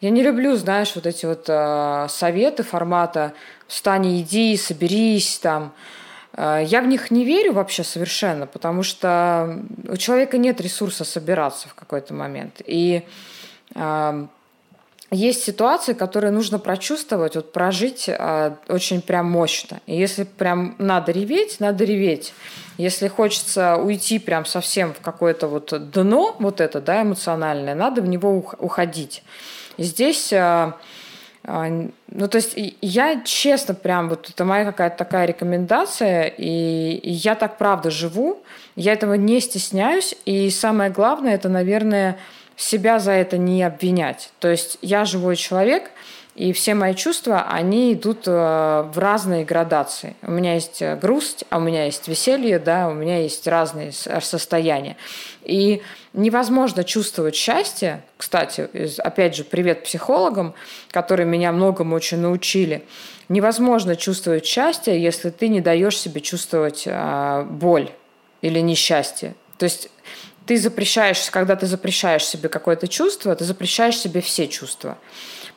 [0.00, 3.32] Я не люблю, знаешь, вот эти вот э, советы формата
[3.68, 5.72] «встань, иди, соберись», там.
[6.32, 11.68] Э, я в них не верю вообще совершенно, потому что у человека нет ресурса собираться
[11.68, 12.60] в какой-то момент.
[12.66, 13.04] И
[13.74, 14.26] э,
[15.14, 19.80] есть ситуации, которые нужно прочувствовать, вот прожить э, очень прям мощно.
[19.86, 22.32] И если прям надо реветь, надо реветь.
[22.76, 28.08] Если хочется уйти прям совсем в какое-то вот дно, вот это, да, эмоциональное, надо в
[28.08, 29.22] него уходить.
[29.76, 30.72] И здесь э,
[31.46, 37.58] ну, то есть я честно прям, вот это моя какая-то такая рекомендация, и я так
[37.58, 38.42] правда живу,
[38.76, 42.18] я этого не стесняюсь, и самое главное, это, наверное,
[42.56, 44.30] себя за это не обвинять.
[44.38, 45.90] То есть я живой человек,
[46.34, 50.16] и все мои чувства, они идут э, в разные градации.
[50.22, 53.92] У меня есть э, грусть, а у меня есть веселье, да, у меня есть разные
[53.92, 54.96] состояния.
[55.44, 55.80] И
[56.12, 58.02] невозможно чувствовать счастье.
[58.16, 60.54] Кстати, опять же, привет психологам,
[60.90, 62.84] которые меня многому очень научили.
[63.28, 67.90] Невозможно чувствовать счастье, если ты не даешь себе чувствовать э, боль
[68.42, 69.36] или несчастье.
[69.56, 69.88] То есть
[70.46, 74.98] ты запрещаешь, когда ты запрещаешь себе какое-то чувство, ты запрещаешь себе все чувства.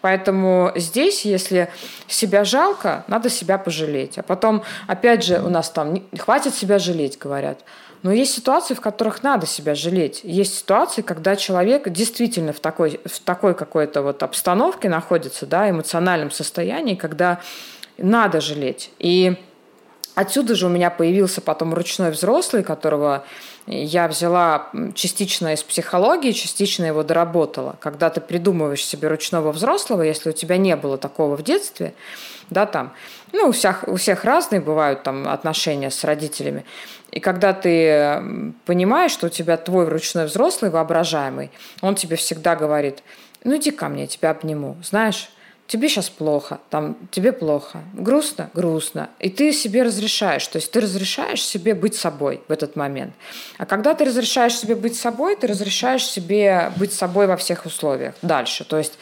[0.01, 1.69] Поэтому здесь, если
[2.07, 4.17] себя жалко, надо себя пожалеть.
[4.17, 7.63] А потом, опять же, у нас там хватит себя жалеть, говорят.
[8.03, 10.21] Но есть ситуации, в которых надо себя жалеть.
[10.23, 16.29] Есть ситуации, когда человек действительно в такой, в такой какой-то вот обстановке находится, да, эмоциональном
[16.29, 17.41] состоянии, когда
[17.97, 18.91] надо жалеть.
[18.99, 19.35] И
[20.17, 23.23] отсюда же у меня появился потом ручной взрослый, которого
[23.67, 27.75] я взяла частично из психологии, частично его доработала.
[27.79, 31.93] Когда ты придумываешь себе ручного взрослого, если у тебя не было такого в детстве,
[32.49, 32.93] да, там,
[33.31, 36.65] ну, у всех, у всех разные бывают там отношения с родителями.
[37.11, 38.23] И когда ты
[38.65, 41.51] понимаешь, что у тебя твой ручной взрослый воображаемый,
[41.81, 43.03] он тебе всегда говорит,
[43.43, 44.77] ну иди ко мне, я тебя обниму.
[44.83, 45.29] Знаешь,
[45.67, 50.79] тебе сейчас плохо, там, тебе плохо, грустно, грустно, и ты себе разрешаешь, то есть ты
[50.79, 53.13] разрешаешь себе быть собой в этот момент.
[53.57, 58.15] А когда ты разрешаешь себе быть собой, ты разрешаешь себе быть собой во всех условиях
[58.21, 58.97] дальше, то есть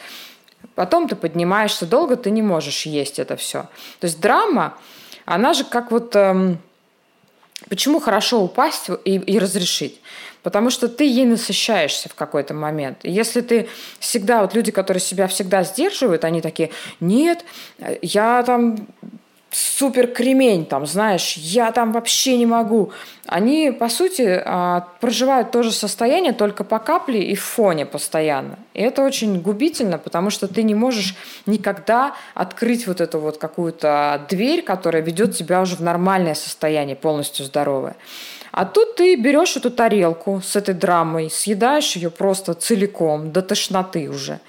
[0.74, 3.62] потом ты поднимаешься долго, ты не можешь есть это все.
[4.00, 4.76] То есть драма,
[5.24, 6.14] она же как вот...
[6.16, 6.58] Эм,
[7.68, 10.00] почему хорошо упасть и, и разрешить?
[10.46, 12.98] потому что ты ей насыщаешься в какой-то момент.
[13.02, 17.44] Если ты всегда, вот люди, которые себя всегда сдерживают, они такие, нет,
[18.00, 18.86] я там
[19.50, 22.92] супер кремень, там, знаешь, я там вообще не могу.
[23.26, 28.58] Они, по сути, а, проживают то же состояние, только по капле и в фоне постоянно.
[28.74, 31.14] И это очень губительно, потому что ты не можешь
[31.46, 37.46] никогда открыть вот эту вот какую-то дверь, которая ведет тебя уже в нормальное состояние, полностью
[37.46, 37.96] здоровое.
[38.52, 44.08] А тут ты берешь эту тарелку с этой драмой, съедаешь ее просто целиком, до тошноты
[44.08, 44.40] уже.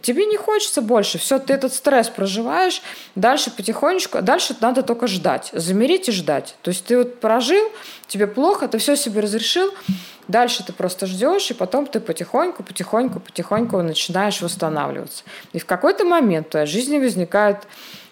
[0.00, 1.18] Тебе не хочется больше.
[1.18, 2.82] Все, ты этот стресс проживаешь,
[3.14, 5.50] дальше потихонечку, дальше надо только ждать.
[5.52, 6.56] Замерить и ждать.
[6.62, 7.64] То есть ты вот прожил,
[8.06, 9.72] тебе плохо, ты все себе разрешил,
[10.26, 15.22] дальше ты просто ждешь, и потом ты потихоньку, потихоньку, потихоньку начинаешь восстанавливаться.
[15.52, 17.68] И в какой-то момент в твоей жизни возникают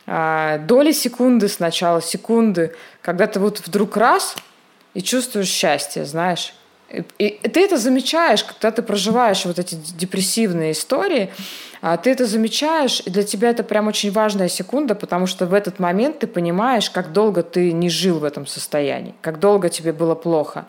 [0.06, 4.36] а, доли секунды сначала, секунды, когда ты вот вдруг раз–
[4.94, 6.54] и чувствуешь счастье, знаешь.
[6.92, 11.30] И, ты это замечаешь, когда ты проживаешь вот эти депрессивные истории,
[11.80, 15.54] а ты это замечаешь, и для тебя это прям очень важная секунда, потому что в
[15.54, 19.92] этот момент ты понимаешь, как долго ты не жил в этом состоянии, как долго тебе
[19.92, 20.66] было плохо.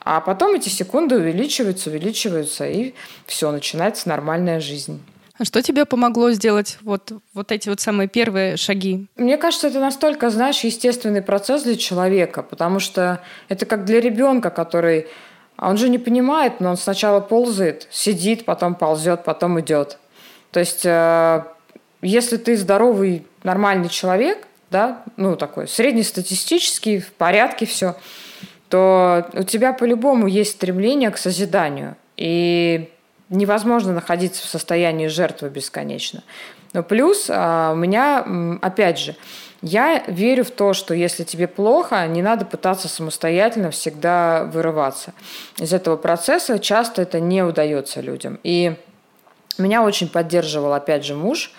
[0.00, 2.94] А потом эти секунды увеличиваются, увеличиваются, и
[3.26, 5.00] все, начинается нормальная жизнь.
[5.38, 9.06] А что тебе помогло сделать вот, вот эти вот самые первые шаги?
[9.16, 14.50] Мне кажется, это настолько, знаешь, естественный процесс для человека, потому что это как для ребенка,
[14.50, 15.08] который...
[15.56, 19.98] А он же не понимает, но он сначала ползает, сидит, потом ползет, потом идет.
[20.50, 21.44] То есть, э,
[22.02, 27.96] если ты здоровый, нормальный человек, да, ну такой среднестатистический, в порядке все,
[28.68, 31.96] то у тебя по-любому есть стремление к созиданию.
[32.16, 32.90] И
[33.28, 36.22] невозможно находиться в состоянии жертвы бесконечно.
[36.72, 39.16] Но плюс а, у меня, опять же,
[39.66, 45.12] я верю в то, что если тебе плохо, не надо пытаться самостоятельно всегда вырываться.
[45.58, 48.38] Из этого процесса часто это не удается людям.
[48.42, 48.76] И
[49.58, 51.52] меня очень поддерживал, опять же, муж.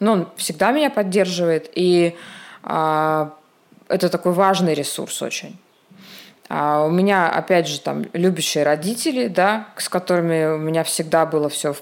[0.00, 1.70] Но он всегда меня поддерживает.
[1.74, 2.16] И
[2.62, 3.34] а,
[3.88, 5.58] это такой важный ресурс очень.
[6.48, 11.48] А у меня, опять же, там любящие родители, да, с которыми у меня всегда было
[11.48, 11.74] все,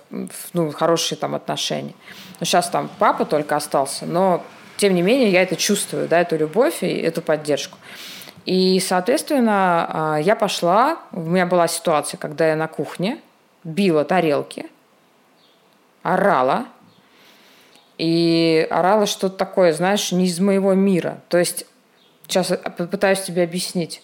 [0.53, 1.95] ну, хорошие там отношения.
[2.39, 4.45] Но сейчас там папа только остался, но
[4.77, 7.79] тем не менее я это чувствую, да, эту любовь и эту поддержку.
[8.45, 13.19] И, соответственно, а, я пошла, у меня была ситуация, когда я на кухне
[13.63, 14.67] била тарелки,
[16.03, 16.67] орала,
[17.99, 21.21] и орала что-то такое, знаешь, не из моего мира.
[21.29, 21.67] То есть,
[22.27, 24.03] сейчас попытаюсь тебе объяснить.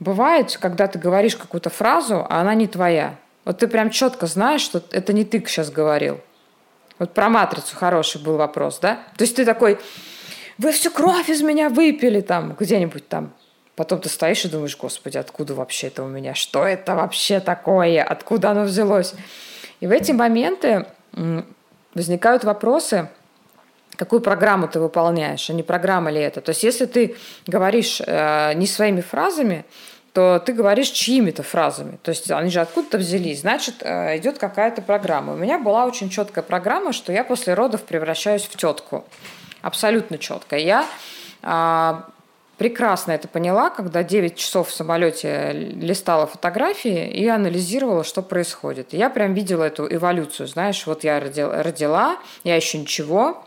[0.00, 3.16] Бывает, когда ты говоришь какую-то фразу, а она не твоя.
[3.44, 6.20] Вот ты прям четко знаешь, что это не ты сейчас говорил.
[6.98, 9.00] Вот про матрицу хороший был вопрос, да?
[9.16, 9.78] То есть ты такой,
[10.58, 13.32] вы всю кровь из меня выпили там где-нибудь там.
[13.76, 16.34] Потом ты стоишь и думаешь, господи, откуда вообще это у меня?
[16.34, 18.04] Что это вообще такое?
[18.04, 19.14] Откуда оно взялось?
[19.80, 20.86] И в эти моменты
[21.94, 23.08] возникают вопросы,
[23.96, 26.40] какую программу ты выполняешь, а не программа ли это.
[26.40, 27.16] То есть если ты
[27.46, 29.64] говоришь э, не своими фразами,
[30.14, 31.98] то ты говоришь чьими-то фразами.
[32.04, 33.40] То есть они же откуда-то взялись.
[33.40, 35.32] Значит, э, идет какая-то программа.
[35.32, 39.04] У меня была очень четкая программа, что я после родов превращаюсь в тетку.
[39.60, 40.56] Абсолютно четко.
[40.56, 40.86] Я
[41.42, 42.04] а,
[42.58, 48.92] прекрасно это поняла, когда 9 часов в самолете листала фотографии и анализировала, что происходит.
[48.92, 50.46] Я прям видела эту эволюцию.
[50.46, 53.44] Знаешь, вот я родила, я еще ничего,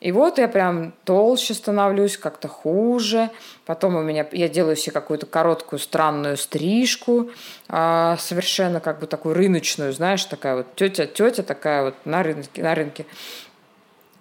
[0.00, 3.30] и вот я прям толще становлюсь, как-то хуже.
[3.66, 7.30] Потом у меня, я делаю себе какую-то короткую странную стрижку,
[7.68, 12.62] а, совершенно как бы такую рыночную, знаешь, такая вот тетя-тетя такая вот на рынке.
[12.62, 13.04] На рынке.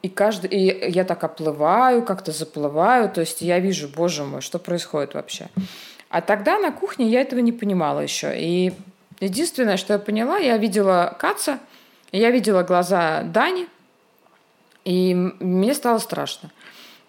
[0.01, 4.59] И, каждый, и я так оплываю, как-то заплываю, то есть я вижу, боже мой, что
[4.59, 5.47] происходит вообще.
[6.09, 8.33] А тогда на кухне я этого не понимала еще.
[8.37, 8.73] И
[9.21, 11.59] единственное, что я поняла, я видела Каца,
[12.11, 13.67] я видела глаза Дани–
[14.89, 16.49] и мне стало страшно.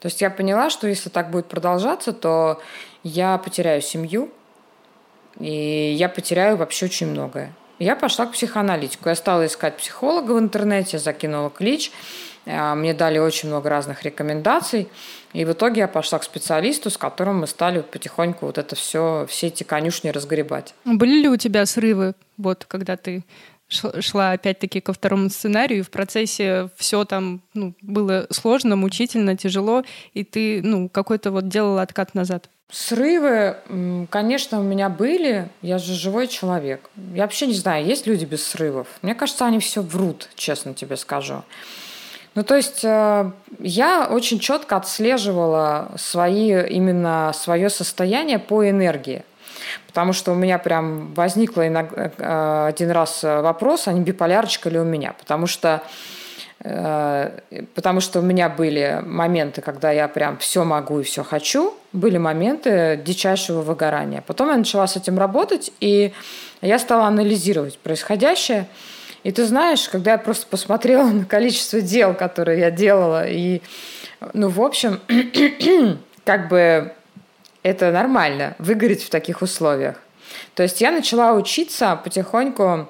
[0.01, 2.61] То есть я поняла, что если так будет продолжаться, то
[3.03, 4.31] я потеряю семью,
[5.39, 7.55] и я потеряю вообще очень многое.
[7.79, 9.09] Я пошла к психоаналитику.
[9.09, 11.91] Я стала искать психолога в интернете, закинула клич.
[12.45, 14.89] А, мне дали очень много разных рекомендаций.
[15.33, 19.27] И в итоге я пошла к специалисту, с которым мы стали потихоньку вот это все,
[19.27, 20.75] все эти конюшни разгребать.
[20.85, 23.25] Были ли у тебя срывы, вот когда ты
[23.71, 29.85] шла опять-таки ко второму сценарию, и в процессе все там ну, было сложно, мучительно, тяжело,
[30.13, 32.49] и ты ну, какой-то вот делала откат назад.
[32.71, 33.57] Срывы,
[34.11, 35.49] конечно, у меня были.
[35.61, 36.89] Я же живой человек.
[37.15, 38.87] Я вообще не знаю, есть люди без срывов.
[39.03, 41.43] Мне кажется, они все врут, честно тебе скажу.
[42.37, 49.25] Ну, то есть э, я очень четко отслеживала свои, именно свое состояние по энергии.
[49.87, 54.85] Потому что у меня прям возникло э, один раз вопрос, а не биполярочка ли у
[54.85, 55.15] меня.
[55.19, 55.83] Потому что
[56.63, 57.31] э,
[57.75, 62.19] потому что у меня были моменты, когда я прям все могу и все хочу, были
[62.19, 64.23] моменты дичайшего выгорания.
[64.27, 66.13] Потом я начала с этим работать, и
[66.63, 68.67] я стала анализировать происходящее.
[69.23, 73.61] И ты знаешь, когда я просто посмотрела на количество дел, которые я делала, и,
[74.33, 75.01] ну, в общем,
[76.25, 76.93] как бы
[77.63, 79.97] это нормально, выгореть в таких условиях.
[80.55, 82.89] То есть я начала учиться потихоньку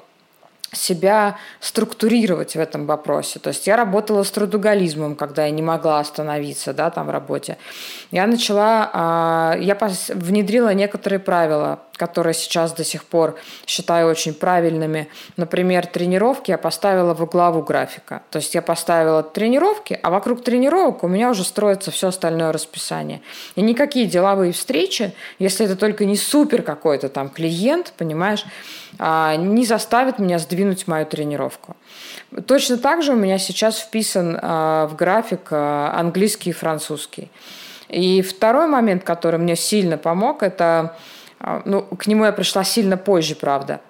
[0.72, 3.38] себя структурировать в этом вопросе.
[3.38, 7.58] То есть я работала с трудоголизмом, когда я не могла остановиться да, там в работе.
[8.10, 9.76] Я начала, а, я
[10.14, 15.08] внедрила некоторые правила, которые сейчас до сих пор считаю очень правильными.
[15.36, 18.22] Например, тренировки я поставила во главу графика.
[18.30, 23.20] То есть я поставила тренировки, а вокруг тренировок у меня уже строится все остальное расписание.
[23.54, 28.46] И никакие деловые встречи, если это только не супер какой-то там клиент, понимаешь,
[29.36, 31.76] не заставит меня сдвинуть мою тренировку.
[32.46, 37.30] Точно так же у меня сейчас вписан а, в график а, английский и французский.
[37.88, 40.96] И второй момент, который мне сильно помог, это,
[41.64, 43.80] ну, к нему я пришла сильно позже, правда,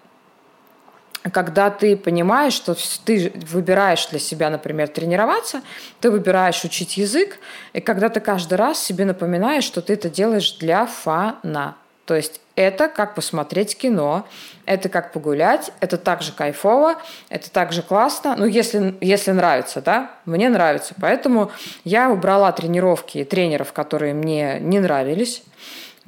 [1.33, 5.61] когда ты понимаешь, что ты выбираешь для себя, например, тренироваться,
[6.01, 7.39] ты выбираешь учить язык,
[7.75, 11.77] и когда ты каждый раз себе напоминаешь, что ты это делаешь для фана.
[12.11, 14.27] То есть это как посмотреть кино,
[14.67, 16.97] это как погулять, это также кайфово,
[17.29, 18.35] это также классно.
[18.37, 20.93] Ну, если, если нравится, да, мне нравится.
[21.01, 21.53] Поэтому
[21.85, 25.45] я убрала тренировки и тренеров, которые мне не нравились.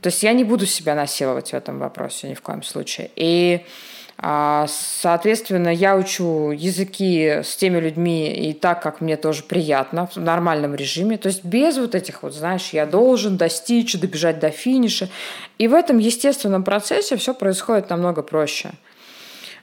[0.01, 3.09] То есть я не буду себя насиловать в этом вопросе ни в коем случае.
[3.15, 3.65] И
[4.19, 10.75] соответственно, я учу языки с теми людьми и так, как мне тоже приятно, в нормальном
[10.75, 11.17] режиме.
[11.19, 15.09] То есть без вот этих вот, знаешь, я должен достичь, добежать до финиша.
[15.59, 18.71] И в этом естественном процессе все происходит намного проще.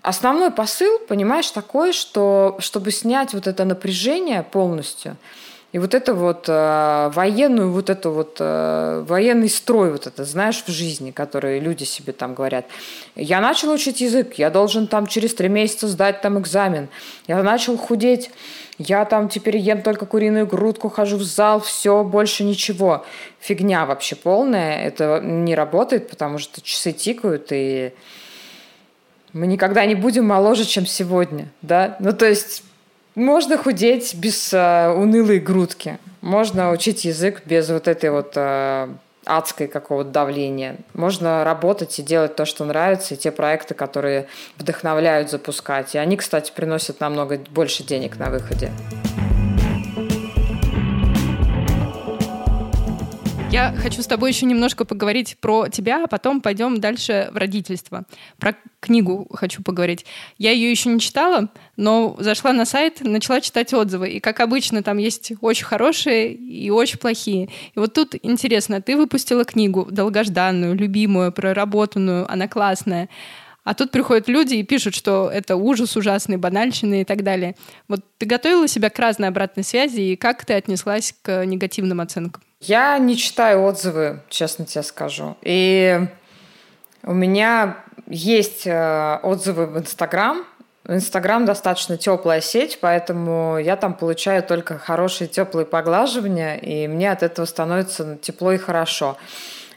[0.02, 5.18] Основной посыл, понимаешь, такой, что чтобы снять вот это напряжение полностью–
[5.72, 10.64] и вот это вот э, военную, вот это вот э, военный строй, вот это, знаешь,
[10.66, 12.66] в жизни, который люди себе там говорят.
[13.16, 16.90] Я начал учить язык, я должен там через три месяца сдать там экзамен.
[17.28, 18.32] Я начал худеть,
[18.80, 23.06] я там теперь ем только куриную грудку, хожу в зал, все, больше ничего.
[23.40, 27.94] Фигня вообще полная, это не работает, потому что часы тикают, и
[29.34, 31.96] мы никогда не будем моложе, чем сегодня, да?
[32.00, 32.64] Ну, то есть
[33.20, 36.00] можно худеть без э, унылой грудки.
[36.22, 38.88] Можно учить язык без вот этой вот э,
[39.26, 40.78] адской какого-то давления.
[40.94, 45.96] Можно работать и делать то, что нравится, и те проекты, которые вдохновляют запускать.
[45.96, 48.72] И они, кстати, приносят намного больше денег на выходе.
[53.52, 58.06] Я хочу с тобой еще немножко поговорить про тебя, а потом пойдем дальше в родительство.
[58.38, 60.06] Про книгу хочу поговорить.
[60.38, 64.10] Я ее еще не читала, но зашла на сайт, начала читать отзывы.
[64.10, 67.50] И, как обычно, там есть очень хорошие и очень плохие.
[67.74, 73.10] И вот тут интересно, ты выпустила книгу долгожданную, любимую, проработанную, она классная.
[73.70, 77.56] А тут приходят люди и пишут, что это ужас ужасный, банальщина и так далее.
[77.88, 82.42] Вот ты готовила себя к разной обратной связи, и как ты отнеслась к негативным оценкам?
[82.62, 85.38] Я не читаю отзывы, честно тебе скажу.
[85.44, 86.02] И
[87.04, 90.44] у меня есть э, отзывы в Инстаграм.
[90.88, 97.22] Инстаграм достаточно теплая сеть, поэтому я там получаю только хорошие теплые поглаживания, и мне от
[97.22, 99.16] этого становится тепло и хорошо.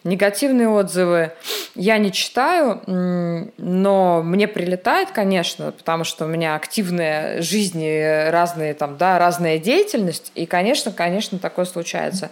[0.05, 1.33] Негативные отзывы
[1.77, 7.85] я не читаю, но мне прилетает, конечно, потому что у меня активная жизнь,
[8.31, 12.31] разные там, да, разная деятельность, и, конечно, конечно, такое случается.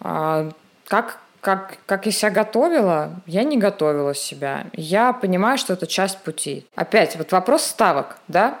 [0.00, 0.50] А,
[0.86, 4.66] как, как, как я себя готовила, я не готовила себя.
[4.74, 6.66] Я понимаю, что это часть пути.
[6.74, 8.58] Опять, вот вопрос ставок, да?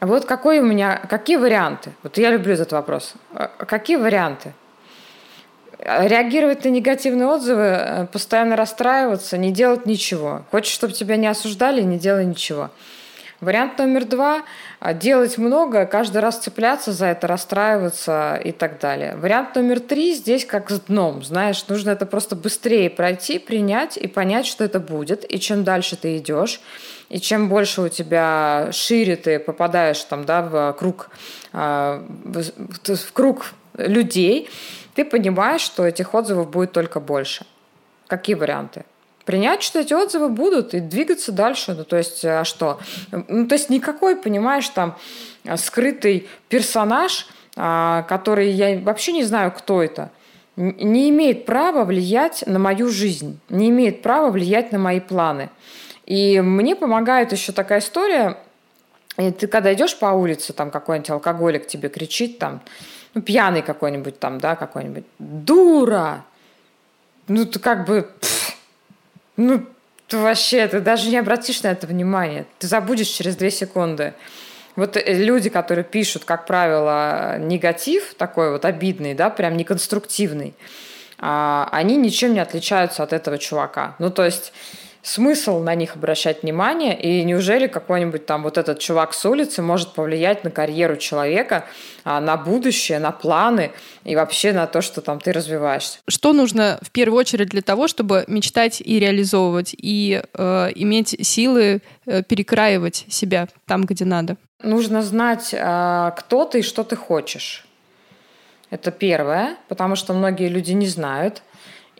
[0.00, 1.92] Вот какой у меня, какие варианты?
[2.04, 3.14] Вот я люблю этот вопрос.
[3.34, 4.52] А, какие варианты?
[5.78, 10.42] Реагировать на негативные отзывы, э, постоянно расстраиваться, не делать ничего.
[10.50, 12.70] Хочешь, чтобы тебя не осуждали, не делай ничего.
[13.40, 14.42] Вариант номер два–
[14.94, 19.14] делать много, каждый раз цепляться за это, расстраиваться и так далее.
[19.14, 21.22] Вариант номер три– здесь как с дном.
[21.22, 25.24] Знаешь, нужно это просто быстрее пройти, принять и понять, что это будет.
[25.32, 26.60] И чем дальше ты идешь,
[27.10, 31.10] и чем больше у тебя шире ты попадаешь там, да, в круг,
[31.52, 34.48] а, в круг людей,
[34.98, 37.46] ты понимаешь, что этих отзывов будет только больше.
[38.08, 38.84] Какие варианты?
[39.24, 41.74] принять, что эти отзывы будут и двигаться дальше.
[41.74, 42.80] Ну, то есть, а что?
[43.12, 44.96] Ну, то есть, никакой, понимаешь, там
[45.56, 50.10] скрытый персонаж, а, который я вообще не знаю, кто это,
[50.56, 55.50] не имеет права влиять на мою жизнь, не имеет права влиять на мои планы.
[56.06, 58.38] И мне помогает еще такая история,
[59.18, 62.62] и ты когда идешь по улице, там какой-нибудь алкоголик тебе кричит, там,
[63.18, 66.24] ну, пьяный какой-нибудь там, да, какой-нибудь, дура!
[67.26, 68.56] Ну, ты как бы, пфф,
[69.36, 69.66] ну,
[70.06, 72.46] ты вообще, ты даже не обратишь на это внимание.
[72.58, 74.14] Ты забудешь через две секунды.
[74.76, 80.54] Вот э, люди, которые пишут, как правило, негатив такой вот обидный, да, прям неконструктивный,
[81.18, 83.96] а, они ничем не отличаются от этого чувака.
[83.98, 84.52] Ну, то есть
[85.02, 89.92] смысл на них обращать внимание, и неужели какой-нибудь там вот этот чувак с улицы может
[89.94, 91.64] повлиять на карьеру человека,
[92.04, 93.72] а, на будущее, на планы
[94.04, 95.98] и вообще на то, что там ты развиваешься.
[96.08, 101.82] Что нужно в первую очередь для того, чтобы мечтать и реализовывать, и э, иметь силы
[102.06, 104.36] э, перекраивать себя там, где надо?
[104.62, 107.64] Нужно знать, э, кто ты и что ты хочешь.
[108.70, 111.42] Это первое, потому что многие люди не знают.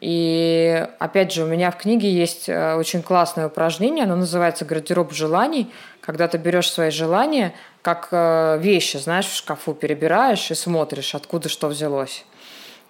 [0.00, 5.12] И опять же, у меня в книге есть э, очень классное упражнение, оно называется «Гардероб
[5.12, 11.14] желаний», когда ты берешь свои желания, как э, вещи, знаешь, в шкафу перебираешь и смотришь,
[11.14, 12.24] откуда что взялось.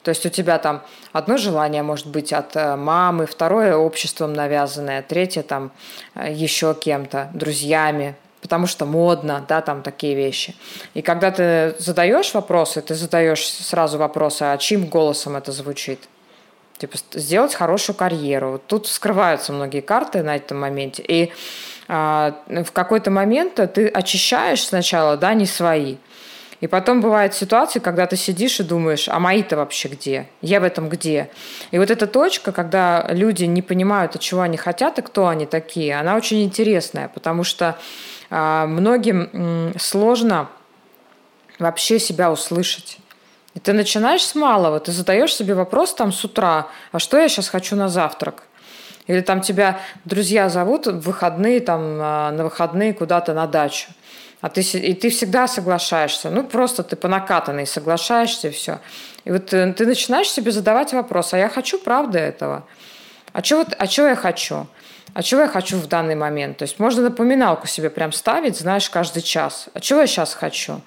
[0.03, 0.83] То есть у тебя там
[1.13, 5.73] одно желание может быть от э, мамы, второе обществом навязанное, третье там
[6.15, 10.55] еще кем-то, друзьями, потому что модно, да, там такие вещи.
[10.93, 16.01] И когда ты задаешь вопросы, ты задаешь сразу вопросы, а чьим голосом это звучит–
[16.79, 18.61] Типа сделать хорошую карьеру.
[18.67, 21.05] Тут скрываются многие карты на этом моменте.
[21.07, 21.33] И
[21.89, 25.97] а, в какой-то момент ты очищаешь сначала, да, не свои.
[26.61, 30.29] И потом бывают ситуации, когда ты сидишь и думаешь, а мои-то вообще где?
[30.41, 31.31] Я в этом где?
[31.71, 35.47] И вот эта точка, когда люди не понимают, от чего они хотят и кто они
[35.47, 37.79] такие, она очень интересная, потому что
[38.31, 40.49] а, многим сложно
[41.59, 42.99] вообще себя услышать.
[43.59, 47.29] И ты начинаешь с малого, ты задаешь себе вопрос там с утра, а что я
[47.29, 48.45] сейчас хочу на завтрак?
[49.09, 53.89] Или там тебя друзья зовут в выходные, там, а, на выходные куда-то на дачу.
[54.41, 56.31] А ты, и ты всегда соглашаешься.
[56.31, 58.79] Ну, просто ты по накатанной соглашаешься, и все.
[59.25, 62.65] И вот ты, ты начинаешь себе задавать вопрос, а я хочу правда этого?
[63.33, 64.69] А вот, а что я хочу?
[65.15, 66.59] А чего я хочу в данный момент?
[66.59, 69.67] То есть можно напоминалку себе прям ставить, знаешь, каждый час.
[69.75, 70.81] А чего я сейчас хочу?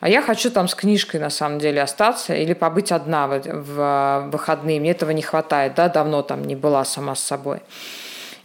[0.00, 4.28] А я хочу там с книжкой, на самом деле, остаться или побыть одна в, в
[4.30, 4.80] выходные.
[4.80, 7.60] Мне этого не хватает, да, давно там не была сама с собой.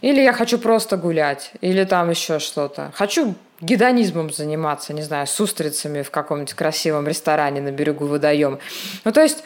[0.00, 2.90] Или я хочу просто гулять, или там еще что-то.
[2.94, 8.58] Хочу гедонизмом заниматься, не знаю, с устрицами в каком-нибудь красивом ресторане на берегу водоема.
[9.04, 9.44] Ну, то есть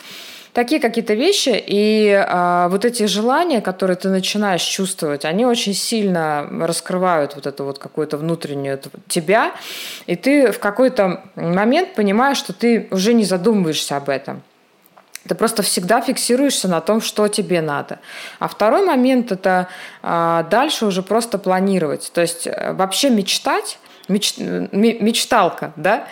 [0.56, 6.48] такие какие-то вещи, и а, вот эти желания, которые ты начинаешь чувствовать, они очень сильно
[6.50, 9.52] раскрывают вот эту вот какую-то внутреннюю тебя,
[10.06, 14.42] и ты в какой-то момент понимаешь, что ты уже не задумываешься об этом.
[15.28, 17.98] Ты просто всегда фиксируешься на том, что тебе надо.
[18.38, 19.68] А второй момент– это
[20.02, 22.10] а, дальше уже просто планировать.
[22.14, 23.78] То есть э, вообще мечтать
[24.08, 26.06] меч, мечталка, да?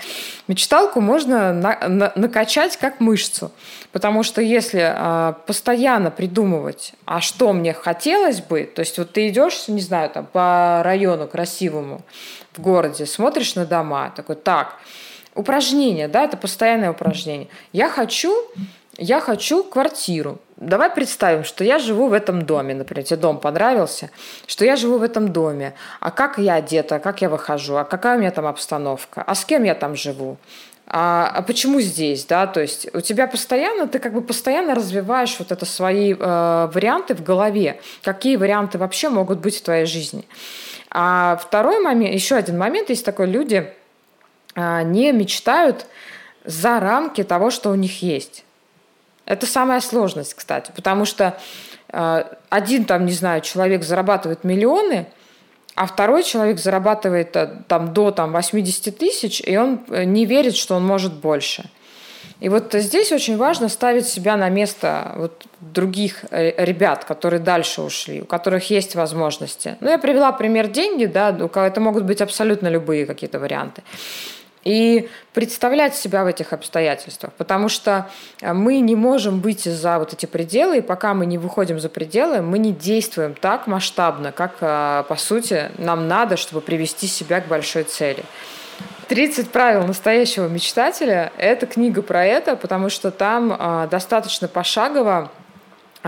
[0.48, 3.50] Мечталку можно на, на, накачать как мышцу.
[3.92, 9.28] Потому что если а, постоянно придумывать, а что мне хотелось бы, то есть вот ты
[9.28, 12.02] идешь, не знаю, там по району красивому
[12.52, 14.78] в городе, смотришь на дома, такой, так,
[15.34, 17.48] упражнение, да, это постоянное упражнение.
[17.72, 18.32] Я хочу
[18.98, 20.38] я хочу квартиру.
[20.56, 24.10] Давай представим, что я живу в этом доме, например, тебе дом понравился,
[24.46, 25.74] что я живу в этом доме.
[25.98, 29.44] А как я одета, как я выхожу, а какая у меня там обстановка, а с
[29.44, 30.36] кем я там живу,
[30.86, 35.34] а, а почему здесь, да, то есть у тебя постоянно, ты как бы постоянно развиваешь
[35.38, 36.16] вот это свои э,
[36.72, 40.24] варианты в голове, какие варианты вообще могут быть в твоей жизни.
[40.90, 43.72] А второй момент, еще один момент, есть такой, люди
[44.54, 45.86] э, не мечтают
[46.44, 48.44] за рамки того, что у них есть.
[49.26, 51.38] Это самая сложность, кстати, потому что
[51.88, 55.06] э, один там, не знаю, человек зарабатывает миллионы,
[55.74, 60.56] а второй человек зарабатывает э, там до там, 80 тысяч, и он э, не верит,
[60.56, 61.64] что он может больше.
[62.40, 68.22] И вот здесь очень важно ставить себя на место вот других ребят, которые дальше ушли,
[68.22, 69.76] у которых есть возможности.
[69.80, 73.82] Ну, я привела пример деньги, да, это могут быть абсолютно любые какие-то варианты
[74.64, 78.08] и представлять себя в этих обстоятельствах, потому что
[78.40, 81.88] э, мы не можем выйти за вот эти пределы, и пока мы не выходим за
[81.88, 87.40] пределы, мы не действуем так масштабно, как, э, по сути, нам надо, чтобы привести себя
[87.40, 88.24] к большой цели.
[89.08, 95.30] 30 правил настоящего мечтателя– это книга про это, потому что там э, достаточно пошагово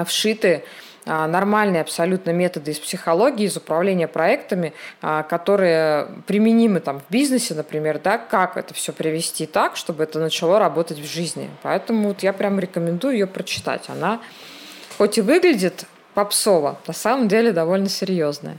[0.04, 0.64] вшиты
[1.06, 8.00] нормальные абсолютно методы из психологии, из управления проектами, а, которые применимы там в бизнесе, например,
[8.02, 11.48] да, как это все привести так, чтобы это начало работать в жизни.
[11.62, 13.84] Поэтому вот я прям рекомендую ее прочитать.
[13.88, 14.20] Она
[14.98, 15.84] хоть и выглядит
[16.14, 18.56] попсово, на самом деле довольно серьезная.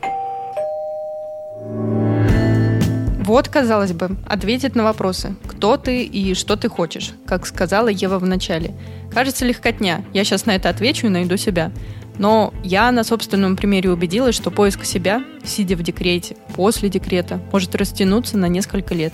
[3.27, 5.35] Вот, казалось бы, ответит на вопросы.
[5.49, 8.73] Кто ты и что ты хочешь, как сказала Ева в начале.
[9.13, 10.05] Кажется, легкотня.
[10.13, 11.73] Я сейчас на это отвечу и найду себя.
[12.17, 17.75] Но я на собственном примере убедилась, что поиск себя, сидя в декрете, после декрета, может
[17.75, 19.13] растянуться на несколько лет.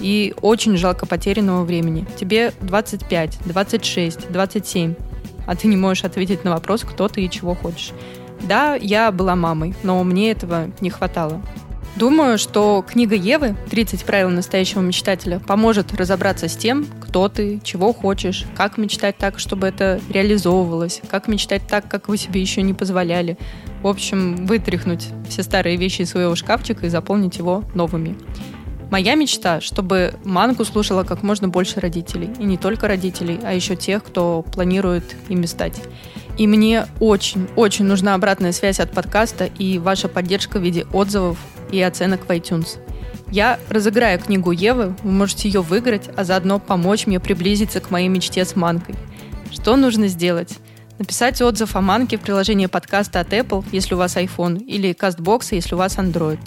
[0.00, 2.06] И очень жалко потерянного времени.
[2.18, 4.94] Тебе 25, 26, 27,
[5.46, 7.92] а ты не можешь ответить на вопрос, кто ты и чего хочешь.
[8.42, 11.42] Да, я была мамой, но мне этого не хватало.
[11.96, 17.92] Думаю, что книга Евы «30 правил настоящего мечтателя» поможет разобраться с тем, кто ты, чего
[17.92, 22.74] хочешь, как мечтать так, чтобы это реализовывалось, как мечтать так, как вы себе еще не
[22.74, 23.36] позволяли.
[23.82, 28.16] В общем, вытряхнуть все старые вещи из своего шкафчика и заполнить его новыми.
[28.90, 32.30] Моя мечта, чтобы мангу слушала как можно больше родителей.
[32.38, 35.80] И не только родителей, а еще тех, кто планирует ими стать.
[36.38, 41.38] И мне очень-очень нужна обратная связь от подкаста и ваша поддержка в виде отзывов
[41.70, 42.78] и оценок в iTunes.
[43.30, 48.08] Я разыграю книгу Евы, вы можете ее выиграть, а заодно помочь мне приблизиться к моей
[48.08, 48.96] мечте с манкой.
[49.52, 50.58] Что нужно сделать?
[50.98, 55.48] Написать отзыв о манке в приложении подкаста от Apple, если у вас iPhone, или CastBox,
[55.52, 56.38] если у вас Android.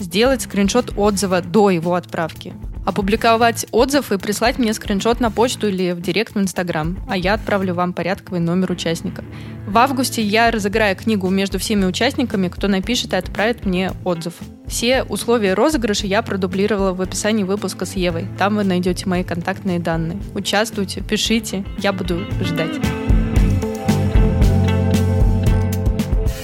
[0.00, 5.92] Сделать скриншот отзыва до его отправки опубликовать отзыв и прислать мне скриншот на почту или
[5.92, 9.24] в директ в Инстаграм, а я отправлю вам порядковый номер участника.
[9.66, 14.34] В августе я разыграю книгу между всеми участниками, кто напишет и отправит мне отзыв.
[14.66, 18.26] Все условия розыгрыша я продублировала в описании выпуска с Евой.
[18.38, 20.18] Там вы найдете мои контактные данные.
[20.34, 22.80] Участвуйте, пишите, я буду ждать.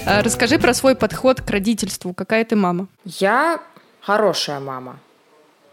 [0.07, 2.14] Расскажи про свой подход к родительству.
[2.14, 2.86] Какая ты мама?
[3.04, 3.61] Я
[4.00, 4.98] хорошая мама.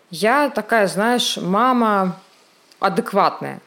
[0.10, 2.20] Я такая, знаешь, мама
[2.80, 3.62] адекватная.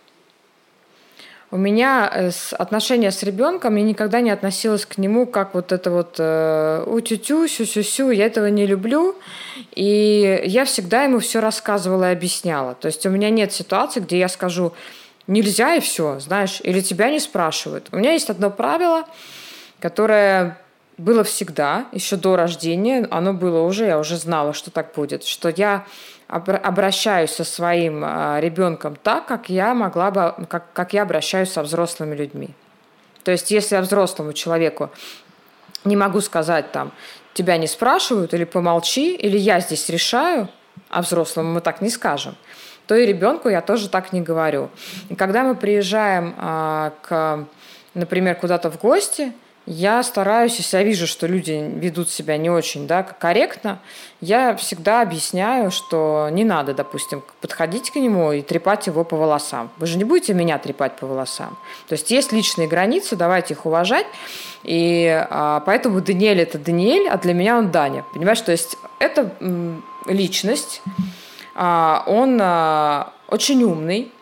[1.53, 5.91] У меня э, отношения с ребенком, я никогда не относилась к нему как вот это
[5.91, 9.15] вот э, у-тю-тю, сю-сю-сю, я этого не люблю.
[9.75, 12.75] И я всегда ему все рассказывала и объясняла.
[12.75, 14.73] То есть у меня нет ситуации, где я скажу,
[15.29, 17.89] нельзя и все, знаешь, или тебя не спрашивают.
[17.93, 19.05] У меня есть одно правило,
[19.81, 20.59] которое
[20.99, 25.51] было всегда, еще до рождения, оно было уже, я уже знала, что так будет, что
[25.51, 25.85] я
[26.29, 31.63] обращаюсь со своим а, ребенком так, как я могла бы, как, как я обращаюсь со
[31.63, 32.51] взрослыми людьми.
[33.23, 34.91] То есть, если я взрослому человеку
[35.85, 36.93] не могу сказать там,
[37.35, 40.49] тебя не спрашивают, или помолчи, или я здесь решаю,
[40.89, 42.35] а взрослому мы так не скажем,
[42.87, 44.71] то и ребенку я тоже так не говорю.
[45.09, 47.47] И когда мы приезжаем а, к,
[47.95, 49.33] например, куда-то в гости,
[49.67, 53.81] я стараюсь, если я вижу, что люди ведут себя не очень да, корректно,
[54.21, 59.71] я всегда объясняю, что не надо, допустим, подходить к нему и трепать его по волосам.
[59.79, 61.59] Вы же не будете меня трепать по волосам.
[61.89, 64.07] То есть есть личные границы, давайте их уважать.
[64.63, 68.05] И а, поэтому Даниэль– это Даниэль, а для меня он Даня.
[68.15, 69.33] Понимаешь, то есть это
[70.07, 70.81] личность,
[71.57, 74.13] а, он а, очень умный,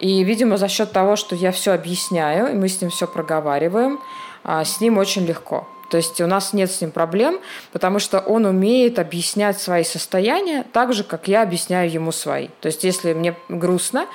[0.00, 4.00] и, видимо, за счет того, что я все объясняю, и мы с ним все проговариваем,
[4.44, 5.66] с ним очень легко.
[5.94, 7.38] То есть у нас нет с ним проблем,
[7.72, 12.48] потому что он умеет объяснять свои состояния так же, как я объясняю ему свои.
[12.60, 14.06] То есть если мне грустно,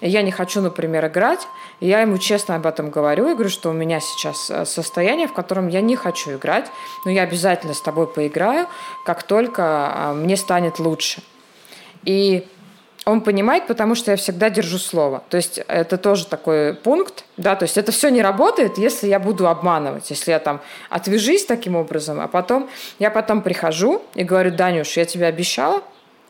[0.00, 1.46] я не хочу, например, играть,
[1.80, 5.34] я ему честно об этом говорю и говорю, что у меня сейчас э, состояние, в
[5.34, 6.70] котором я не хочу играть,
[7.04, 8.66] но я обязательно с тобой поиграю,
[9.04, 11.22] как только а, мне станет лучше.
[12.04, 12.46] И
[13.06, 15.22] он понимает, потому что я всегда держу слово.
[15.30, 19.20] То есть это тоже такой пункт, да, то есть это все не работает, если я
[19.20, 24.50] буду обманывать, если я там отвяжись таким образом, а потом я потом прихожу и говорю,
[24.50, 25.82] Данюш, я тебе обещала,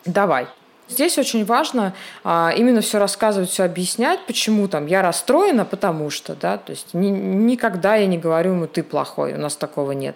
[0.04, 0.48] давай.
[0.88, 6.34] Здесь очень важно а, именно все рассказывать, все объяснять, почему там я расстроена, потому что,
[6.34, 10.14] да, то есть ни, никогда я не говорю ему ты плохой, у нас такого нет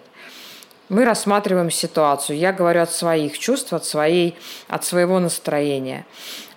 [0.91, 2.37] мы рассматриваем ситуацию.
[2.37, 4.35] Я говорю от своих чувств, от, своей,
[4.67, 6.05] от своего настроения.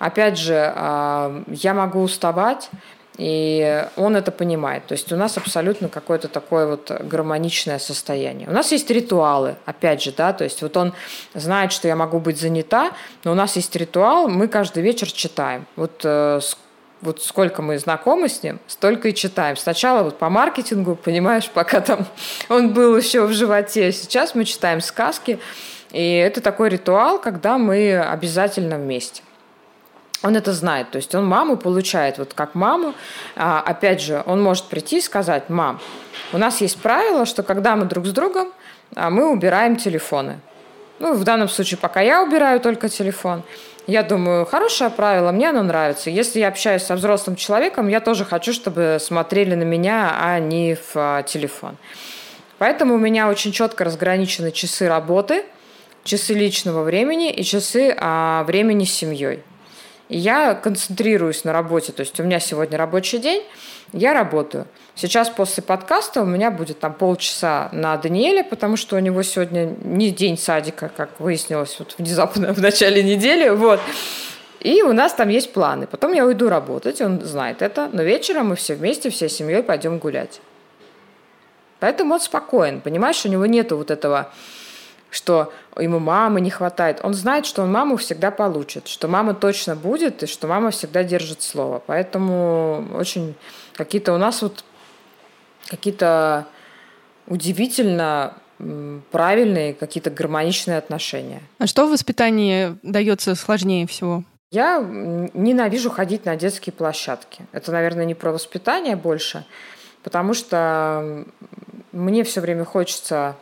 [0.00, 2.68] Опять же, а, я могу уставать,
[3.16, 4.86] и он это понимает.
[4.86, 8.48] То есть у нас абсолютно какое-то такое вот гармоничное состояние.
[8.48, 10.94] У нас есть ритуалы, опять же, да, то есть вот он
[11.34, 12.90] знает, что я могу быть занята,
[13.22, 15.64] но у нас есть ритуал, мы каждый вечер читаем.
[15.76, 16.40] Вот э,
[17.04, 19.56] вот сколько мы знакомы с ним, столько и читаем.
[19.56, 22.06] Сначала вот по маркетингу, понимаешь, пока там
[22.48, 23.92] он был еще в животе.
[23.92, 25.38] Сейчас мы читаем сказки.
[25.92, 29.22] И это такой ритуал, когда мы обязательно вместе.
[30.22, 32.94] Он это знает, то есть он маму получает вот как маму.
[33.36, 35.80] А, опять же, он может прийти и сказать, мам,
[36.32, 38.50] у нас есть правило, что когда мы друг с другом,
[38.96, 40.40] а, мы убираем телефоны.
[40.98, 43.42] Ну, в данном случае пока я убираю только телефон.
[43.86, 46.08] Я думаю, хорошее правило, мне оно нравится.
[46.08, 50.74] Если я общаюсь со взрослым человеком, я тоже хочу, чтобы смотрели на меня, а не
[50.74, 51.76] в а, телефон.
[52.56, 55.44] Поэтому у меня очень четко разграничены часы работы,
[56.02, 59.42] часы личного времени и часы а, времени с семьей.
[60.08, 61.92] И я концентрируюсь на работе.
[61.92, 63.42] То есть у меня сегодня рабочий день,
[63.94, 64.66] я работаю.
[64.94, 69.74] Сейчас после подкаста у меня будет там полчаса на Даниэле, потому что у него сегодня
[69.82, 73.48] не день садика, как выяснилось вот внезапно в начале недели.
[73.48, 73.80] Вот.
[74.60, 75.86] И у нас там есть планы.
[75.86, 77.88] Потом я уйду работать, он знает это.
[77.92, 80.40] Но вечером мы все вместе, всей семьей пойдем гулять.
[81.80, 84.30] Поэтому он спокоен, понимаешь, у него нету вот этого
[85.14, 86.98] что ему мамы не хватает.
[87.04, 91.04] Он знает, что он маму всегда получит, что мама точно будет, и что мама всегда
[91.04, 91.80] держит слово.
[91.86, 93.36] Поэтому очень
[93.76, 94.64] какие-то у нас вот
[95.68, 96.46] какие-то
[97.26, 98.34] удивительно
[99.10, 101.42] правильные, какие-то гармоничные отношения.
[101.58, 104.24] А что в воспитании дается сложнее всего?
[104.50, 107.46] Я ненавижу ходить на детские площадки.
[107.52, 109.44] Это, наверное, не про воспитание больше,
[110.02, 111.24] потому что
[111.92, 113.36] мне все время хочется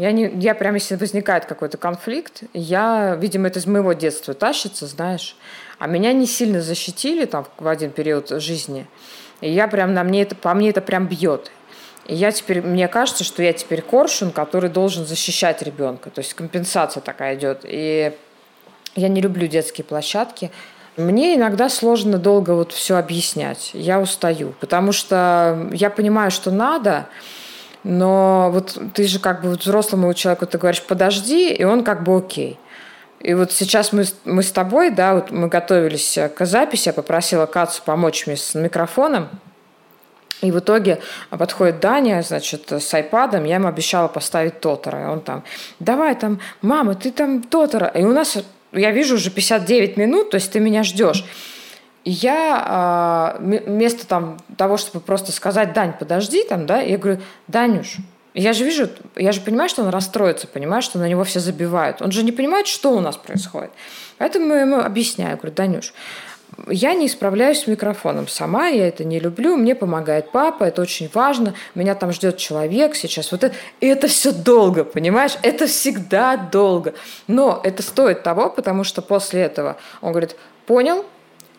[0.00, 4.86] я, не, я прямо, если возникает какой-то конфликт, я, видимо, это из моего детства тащится,
[4.86, 5.36] знаешь,
[5.78, 8.86] а меня не сильно защитили там в один период жизни.
[9.40, 11.50] И я прям на мне это, по мне это прям бьет.
[12.06, 16.10] И я теперь, мне кажется, что я теперь коршун, который должен защищать ребенка.
[16.10, 17.60] То есть компенсация такая идет.
[17.64, 18.12] И
[18.96, 20.50] я не люблю детские площадки.
[20.96, 23.70] Мне иногда сложно долго вот все объяснять.
[23.74, 27.06] Я устаю, потому что я понимаю, что надо,
[27.84, 32.16] но вот ты же как бы взрослому человеку ты говоришь подожди, и он как бы
[32.16, 32.58] окей.
[33.20, 37.46] И вот сейчас мы, мы с тобой, да, вот мы готовились к записи, я попросила
[37.46, 39.28] Кацу помочь мне с микрофоном,
[40.40, 41.00] и в итоге
[41.30, 45.02] подходит Даня, значит, с айпадом, я ему обещала поставить Тотора.
[45.02, 45.44] И он там,
[45.80, 47.88] давай там, мама, ты там Тотора.
[47.88, 48.38] И у нас,
[48.72, 51.24] я вижу уже 59 минут, то есть ты меня ждешь.
[52.04, 57.20] И я а, вместо там, того, чтобы просто сказать, Дань, подожди, там, да, я говорю,
[57.46, 57.98] Данюш,
[58.34, 62.00] я же вижу, я же понимаю, что он расстроится, понимаю, что на него все забивают.
[62.00, 63.70] Он же не понимает, что у нас происходит.
[64.18, 65.92] Поэтому я ему объясняю, говорю, Данюш,
[66.68, 71.10] я не справляюсь с микрофоном сама, я это не люблю, мне помогает папа, это очень
[71.12, 76.36] важно, меня там ждет человек сейчас, вот это, и это все долго, понимаешь, это всегда
[76.36, 76.94] долго,
[77.28, 81.04] но это стоит того, потому что после этого он говорит, понял,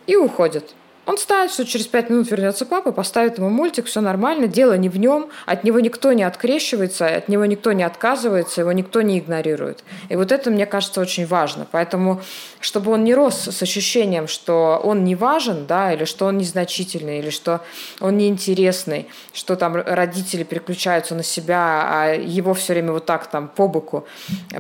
[0.08, 0.74] и уходит.
[1.08, 4.88] Он знает, что через пять минут вернется папа, поставит ему мультик, все нормально, дело не
[4.88, 9.18] в нем, от него никто не открещивается, от него никто не отказывается, его никто не
[9.18, 9.84] игнорирует.
[10.10, 11.66] И вот это, мне кажется, очень важно.
[11.72, 12.22] Поэтому,
[12.60, 17.18] чтобы он не рос с ощущением, что он не важен, да, или что он незначительный,
[17.18, 17.62] или что
[18.00, 23.48] он неинтересный, что там родители переключаются на себя, а его все время вот так там
[23.48, 24.06] по боку.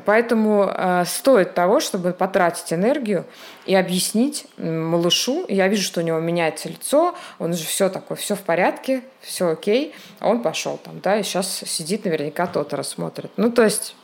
[0.05, 3.25] Поэтому э, стоит того, чтобы потратить энергию
[3.65, 5.45] и объяснить малышу.
[5.47, 9.49] Я вижу, что у него меняется лицо, он же все такое, все в порядке, все
[9.49, 13.31] окей, а он пошел там, да, и сейчас сидит наверняка тот рассмотрит.
[13.37, 13.95] Ну, то есть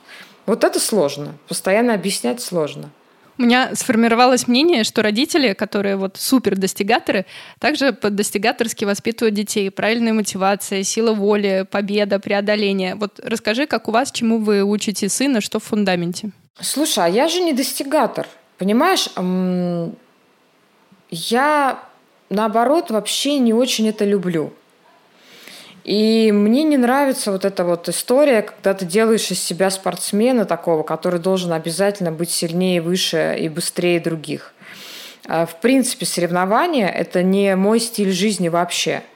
[0.46, 2.90] вот это сложно, постоянно объяснять сложно.
[3.40, 7.28] У меня сформировалось мнение, что родители, которые вот супер достигаторы,
[7.60, 9.70] также достигаторски воспитывают детей.
[9.70, 12.96] Правильная мотивация, сила воли, победа, преодоление.
[12.96, 16.32] Вот расскажи, как у вас, чему вы учите сына, что в фундаменте?
[16.60, 18.28] Слушай, а я же не достигатор.
[18.58, 19.10] Понимаешь,
[21.10, 21.84] я
[22.30, 24.54] наоборот вообще не очень это люблю.
[25.84, 30.84] И мне не нравится вот эта вот история, когда ты делаешь из себя спортсмена такого,
[30.84, 34.54] который должен обязательно быть сильнее, выше и быстрее других.
[35.28, 39.04] А, в принципе, соревнования– это не мой стиль жизни вообще–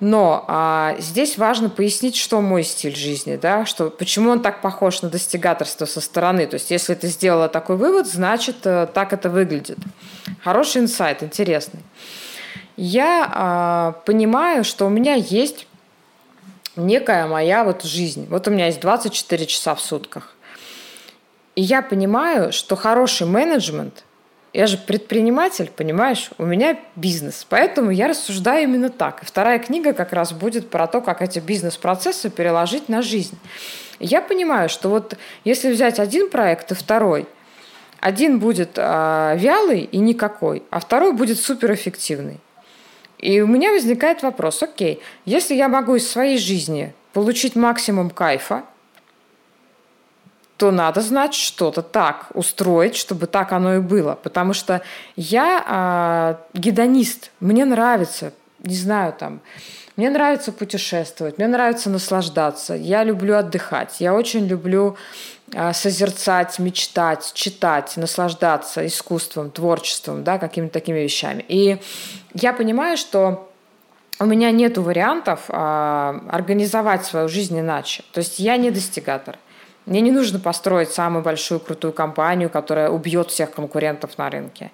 [0.00, 5.02] но а, здесь важно пояснить, что мой стиль жизни, да, что, почему он так похож
[5.02, 6.46] на достигаторство со стороны.
[6.46, 9.78] То есть, если ты сделала такой вывод, значит, э, так это выглядит.
[10.42, 11.80] Хороший инсайт, интересный.
[12.76, 15.68] Я а, понимаю, что у меня есть
[16.76, 18.26] некая моя вот жизнь.
[18.28, 20.34] Вот у меня есть 24 часа в сутках.
[21.54, 24.04] И я понимаю, что хороший менеджмент–
[24.54, 26.30] я же предприниматель, понимаешь?
[26.38, 27.44] У меня бизнес.
[27.48, 29.22] Поэтому я рассуждаю именно так.
[29.22, 33.36] И вторая книга как раз будет про то, как эти бизнес-процессы переложить на жизнь.
[33.98, 37.26] я понимаю, что вот если взять один проект и второй,
[37.98, 42.38] один будет э, вялый и никакой, а второй будет суперэффективный.
[43.18, 48.62] И у меня возникает вопрос, окей, если я могу из своей жизни получить максимум кайфа,
[50.56, 54.14] то надо, значит, что-то так устроить, чтобы так оно и было.
[54.14, 54.82] Потому что
[55.16, 59.40] я э, гедонист, мне нравится, не знаю, там,
[59.96, 64.96] мне нравится путешествовать, мне нравится наслаждаться, я люблю отдыхать, я очень люблю
[65.52, 71.44] э, созерцать, мечтать, читать, наслаждаться искусством, творчеством, да, какими-то такими вещами.
[71.48, 71.78] И
[72.32, 73.50] я понимаю, что
[74.20, 78.04] у меня нет вариантов э, организовать свою жизнь иначе.
[78.12, 79.36] То есть я не достигатор.
[79.86, 84.70] Мне не нужно построить самую большую крутую компанию, которая убьет всех конкурентов на рынке.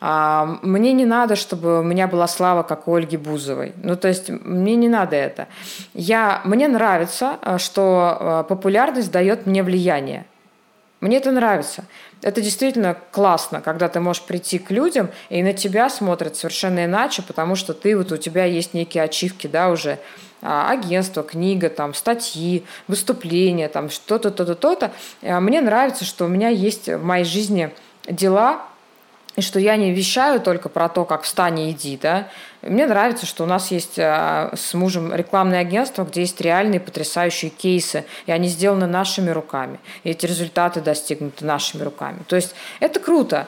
[0.00, 3.72] А, мне не надо, чтобы у меня была слава, как у Ольги Бузовой.
[3.82, 5.48] Ну, то есть мне не надо это.
[5.94, 10.24] Я, мне нравится, э, что э, популярность дает мне влияние.
[11.00, 11.84] Мне это нравится.
[12.22, 17.22] Это действительно классно, когда ты можешь прийти к людям, и на тебя смотрят совершенно иначе,
[17.22, 19.98] потому что ты вот у тебя есть некие ачивки, да, уже
[20.42, 24.92] агентство, книга, там, статьи, выступления, там, что-то, то-то, то-то.
[25.22, 27.70] А, мне нравится, что у меня есть в моей жизни
[28.08, 28.62] дела,
[29.36, 32.28] и что я не вещаю только про то, как встань и иди, да.
[32.62, 37.50] Мне нравится, что у нас есть а, с мужем рекламное агентство, где есть реальные потрясающие
[37.50, 42.22] кейсы, и они сделаны нашими руками, и эти результаты достигнуты нашими руками.
[42.26, 43.46] То есть это круто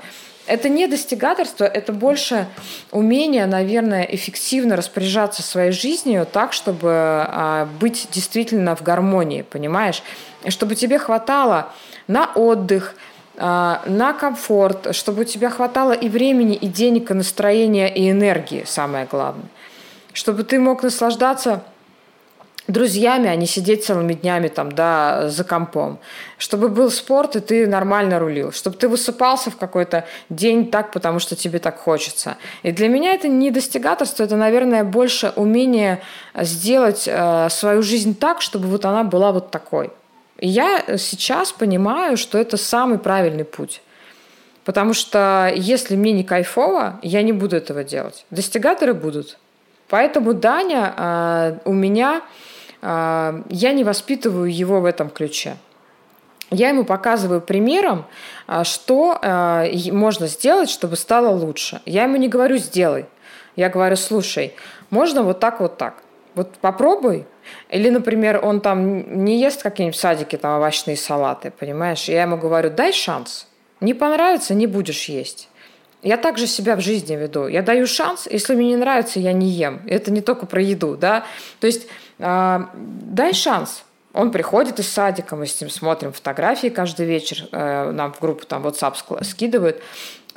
[0.52, 2.46] это не достигаторство, это больше
[2.90, 10.02] умение, наверное, эффективно распоряжаться своей жизнью так, чтобы а, быть действительно в гармонии, понимаешь?
[10.46, 11.72] Чтобы тебе хватало
[12.06, 12.94] на отдых,
[13.38, 18.64] а, на комфорт, чтобы у тебя хватало и времени, и денег, и настроения, и энергии,
[18.66, 19.48] самое главное.
[20.12, 21.62] Чтобы ты мог наслаждаться
[22.68, 25.98] друзьями, а не сидеть целыми днями там, да, за компом.
[26.38, 28.52] Чтобы был спорт, и ты нормально рулил.
[28.52, 32.36] Чтобы ты высыпался в какой-то день так, потому что тебе так хочется.
[32.62, 36.00] И для меня это не достигаторство, это, наверное, больше умение
[36.34, 39.90] сделать э, свою жизнь так, чтобы вот она была вот такой.
[40.38, 43.80] И я сейчас понимаю, что это самый правильный путь.
[44.64, 48.24] Потому что если мне не кайфово, я не буду этого делать.
[48.30, 49.38] Достигаторы будут.
[49.88, 52.22] Поэтому Даня э, у меня
[52.82, 55.56] я не воспитываю его в этом ключе.
[56.52, 58.04] Я ему показываю примером,
[58.46, 61.80] а, что а, можно сделать, чтобы стало лучше.
[61.86, 63.06] Я ему не говорю «сделай».
[63.56, 64.54] Я говорю «слушай,
[64.90, 66.02] можно вот так, вот так».
[66.34, 67.26] Вот попробуй.
[67.70, 72.04] Или, например, он там не ест какие-нибудь в садике там овощные салаты, понимаешь?
[72.04, 73.46] Я ему говорю «дай шанс».
[73.80, 75.48] Не понравится– не будешь есть.
[76.02, 77.46] Я также себя в жизни веду.
[77.46, 79.82] Я даю шанс, если мне не нравится, я не ем.
[79.86, 81.24] Это не только про еду, да.
[81.60, 81.86] То есть
[82.18, 83.84] а, дай шанс.
[84.14, 88.44] Он приходит из садика, мы с ним смотрим фотографии каждый вечер, э, нам в группу
[88.44, 89.80] там WhatsApp скидывают.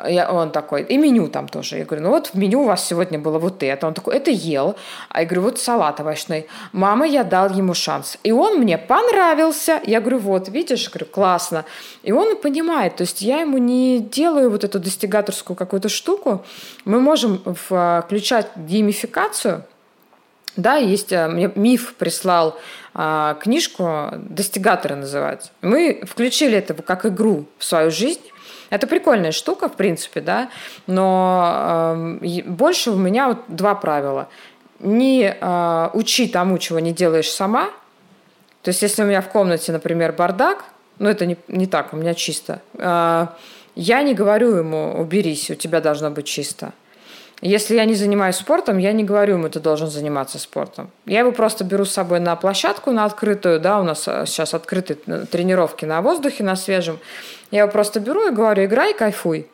[0.03, 1.77] Я, он такой, и меню там тоже.
[1.77, 3.87] Я говорю, ну вот в меню у вас сегодня было вот это.
[3.87, 4.75] Он такой, это ел.
[5.09, 6.47] А я говорю, вот салат овощной.
[6.73, 8.17] Мама, я дал ему шанс.
[8.23, 9.81] И он мне понравился.
[9.85, 11.63] Я говорю, вот, видишь, говорю, классно.
[12.03, 16.43] И он понимает, то есть я ему не делаю вот эту достигаторскую какую-то штуку.
[16.83, 19.63] Мы можем включать геймификацию,
[20.55, 22.57] да, есть, э, мне миф прислал
[22.97, 25.51] а, книжку «Достигаторы» называется.
[25.61, 28.21] Мы включили это как игру в свою жизнь,
[28.69, 30.49] это прикольная штука, в принципе, да,
[30.87, 34.29] но э, больше у меня вот два правила.
[34.79, 37.69] Не э, учи тому, чего не делаешь сама.
[38.63, 40.65] То есть, если у меня в комнате, например, бардак,
[40.97, 42.61] ну, это не, не так, у меня чисто.
[42.73, 43.27] Э,
[43.75, 46.71] я не говорю ему, уберись, у тебя должно быть чисто.
[47.41, 50.89] Если я не занимаюсь спортом, я не говорю ему, ты должен заниматься спортом.
[51.05, 54.53] Я его просто беру с собой на площадку, на открытую, да, у нас э, сейчас
[54.53, 56.97] открытые тренировки на воздухе, на свежем.
[57.51, 59.47] Я его просто беру и говорю, играй, кайфуй.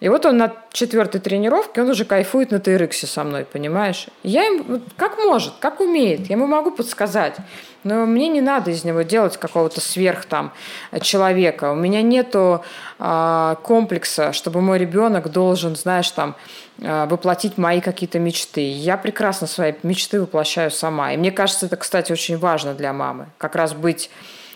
[0.00, 4.08] И вот он на четвертой тренировке, он уже кайфует на TRX со мной, понимаешь?
[4.22, 7.36] Я им, как может, как умеет, я ему могу подсказать.
[7.86, 10.52] Но мне не надо из него делать какого-то сверх там
[11.02, 11.70] человека.
[11.70, 12.64] У меня нету
[12.98, 16.34] э, комплекса, чтобы мой ребенок должен, знаешь, там
[16.80, 18.68] э, воплотить мои какие-то мечты.
[18.72, 21.12] Я прекрасно свои мечты воплощаю сама.
[21.12, 23.28] И мне кажется, это, кстати, очень важно для мамы.
[23.38, 24.10] Как раз быть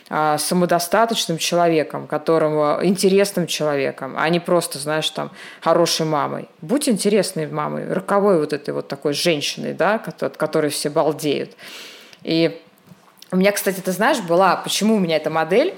[0.09, 6.49] а, самодостаточным человеком, которому интересным человеком, а не просто, знаешь, там, хорошей мамой.
[6.63, 11.53] Будь интересной мамой, роковой вот этой вот такой женщиной, да, от которой все балдеют.
[12.25, 12.61] И
[13.33, 15.75] у меня, кстати, ты знаешь, была, почему у меня эта модель?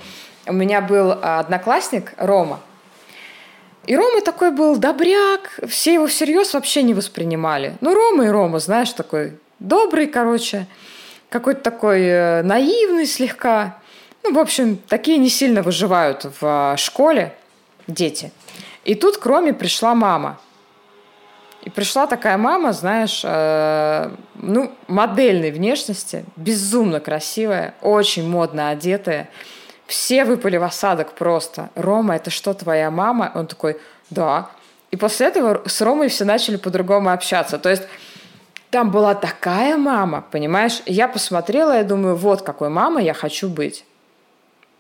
[0.47, 2.61] У меня был одноклассник Рома,
[3.85, 7.77] и Рома такой был добряк, все его всерьез вообще не воспринимали.
[7.81, 10.67] Ну, Рома и Рома, знаешь, такой добрый, короче,
[11.29, 13.79] какой-то такой э, наивный слегка.
[14.23, 17.35] Ну, в общем, такие не сильно выживают в а, школе
[17.89, 18.31] дети.
[18.85, 20.41] И тут к Роме пришла мама.
[21.63, 29.29] И пришла такая мама, знаешь, э, ну, модельной внешности, безумно красивая, очень модно одетая.
[29.87, 31.71] Все выпали в осадок просто.
[31.77, 33.31] Рома, это что, твоя мама?
[33.35, 34.49] Он такой, да.
[34.91, 37.59] И после этого с Ромой все начали по-другому общаться.
[37.59, 37.85] То есть
[38.71, 40.83] там была такая мама, понимаешь?
[40.87, 43.85] Я посмотрела, я думаю, вот какой мама я хочу быть.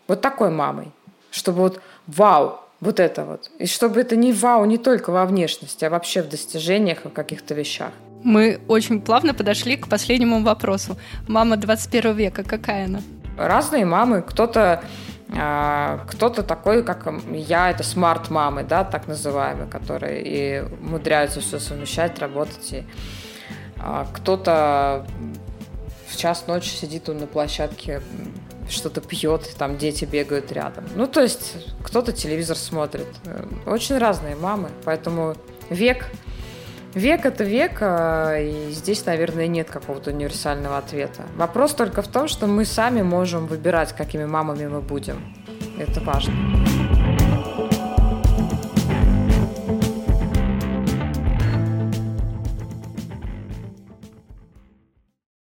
[0.08, 0.90] Вот такой мамой.
[1.30, 3.48] Чтобы вот вау, вот это вот.
[3.60, 7.12] И чтобы это не вау не только во внешности, а вообще в достижениях и в
[7.12, 7.92] каких-то вещах.
[8.24, 10.96] Мы очень плавно подошли к последнему вопросу.
[11.28, 13.00] Мама 21 века, какая она?
[13.38, 14.22] Разные мамы.
[14.22, 14.82] Кто-то
[15.30, 22.18] а, кто-то такой, как я, это смарт-мамы, да, так называемые, которые и умудряются все совмещать,
[22.18, 22.72] работать.
[22.72, 22.84] И,
[23.78, 25.06] а, кто-то
[26.08, 28.02] в час ночи сидит он на площадке
[28.72, 30.84] что-то пьет, там дети бегают рядом.
[30.94, 33.06] Ну, то есть кто-то телевизор смотрит.
[33.66, 35.36] Очень разные мамы, поэтому
[35.70, 36.06] век
[36.94, 41.22] Век– это век, а, и здесь, наверное, нет какого-то универсального ответа.
[41.36, 45.34] Вопрос только в том, что мы сами можем выбирать, какими мамами мы будем.
[45.78, 46.34] Это важно.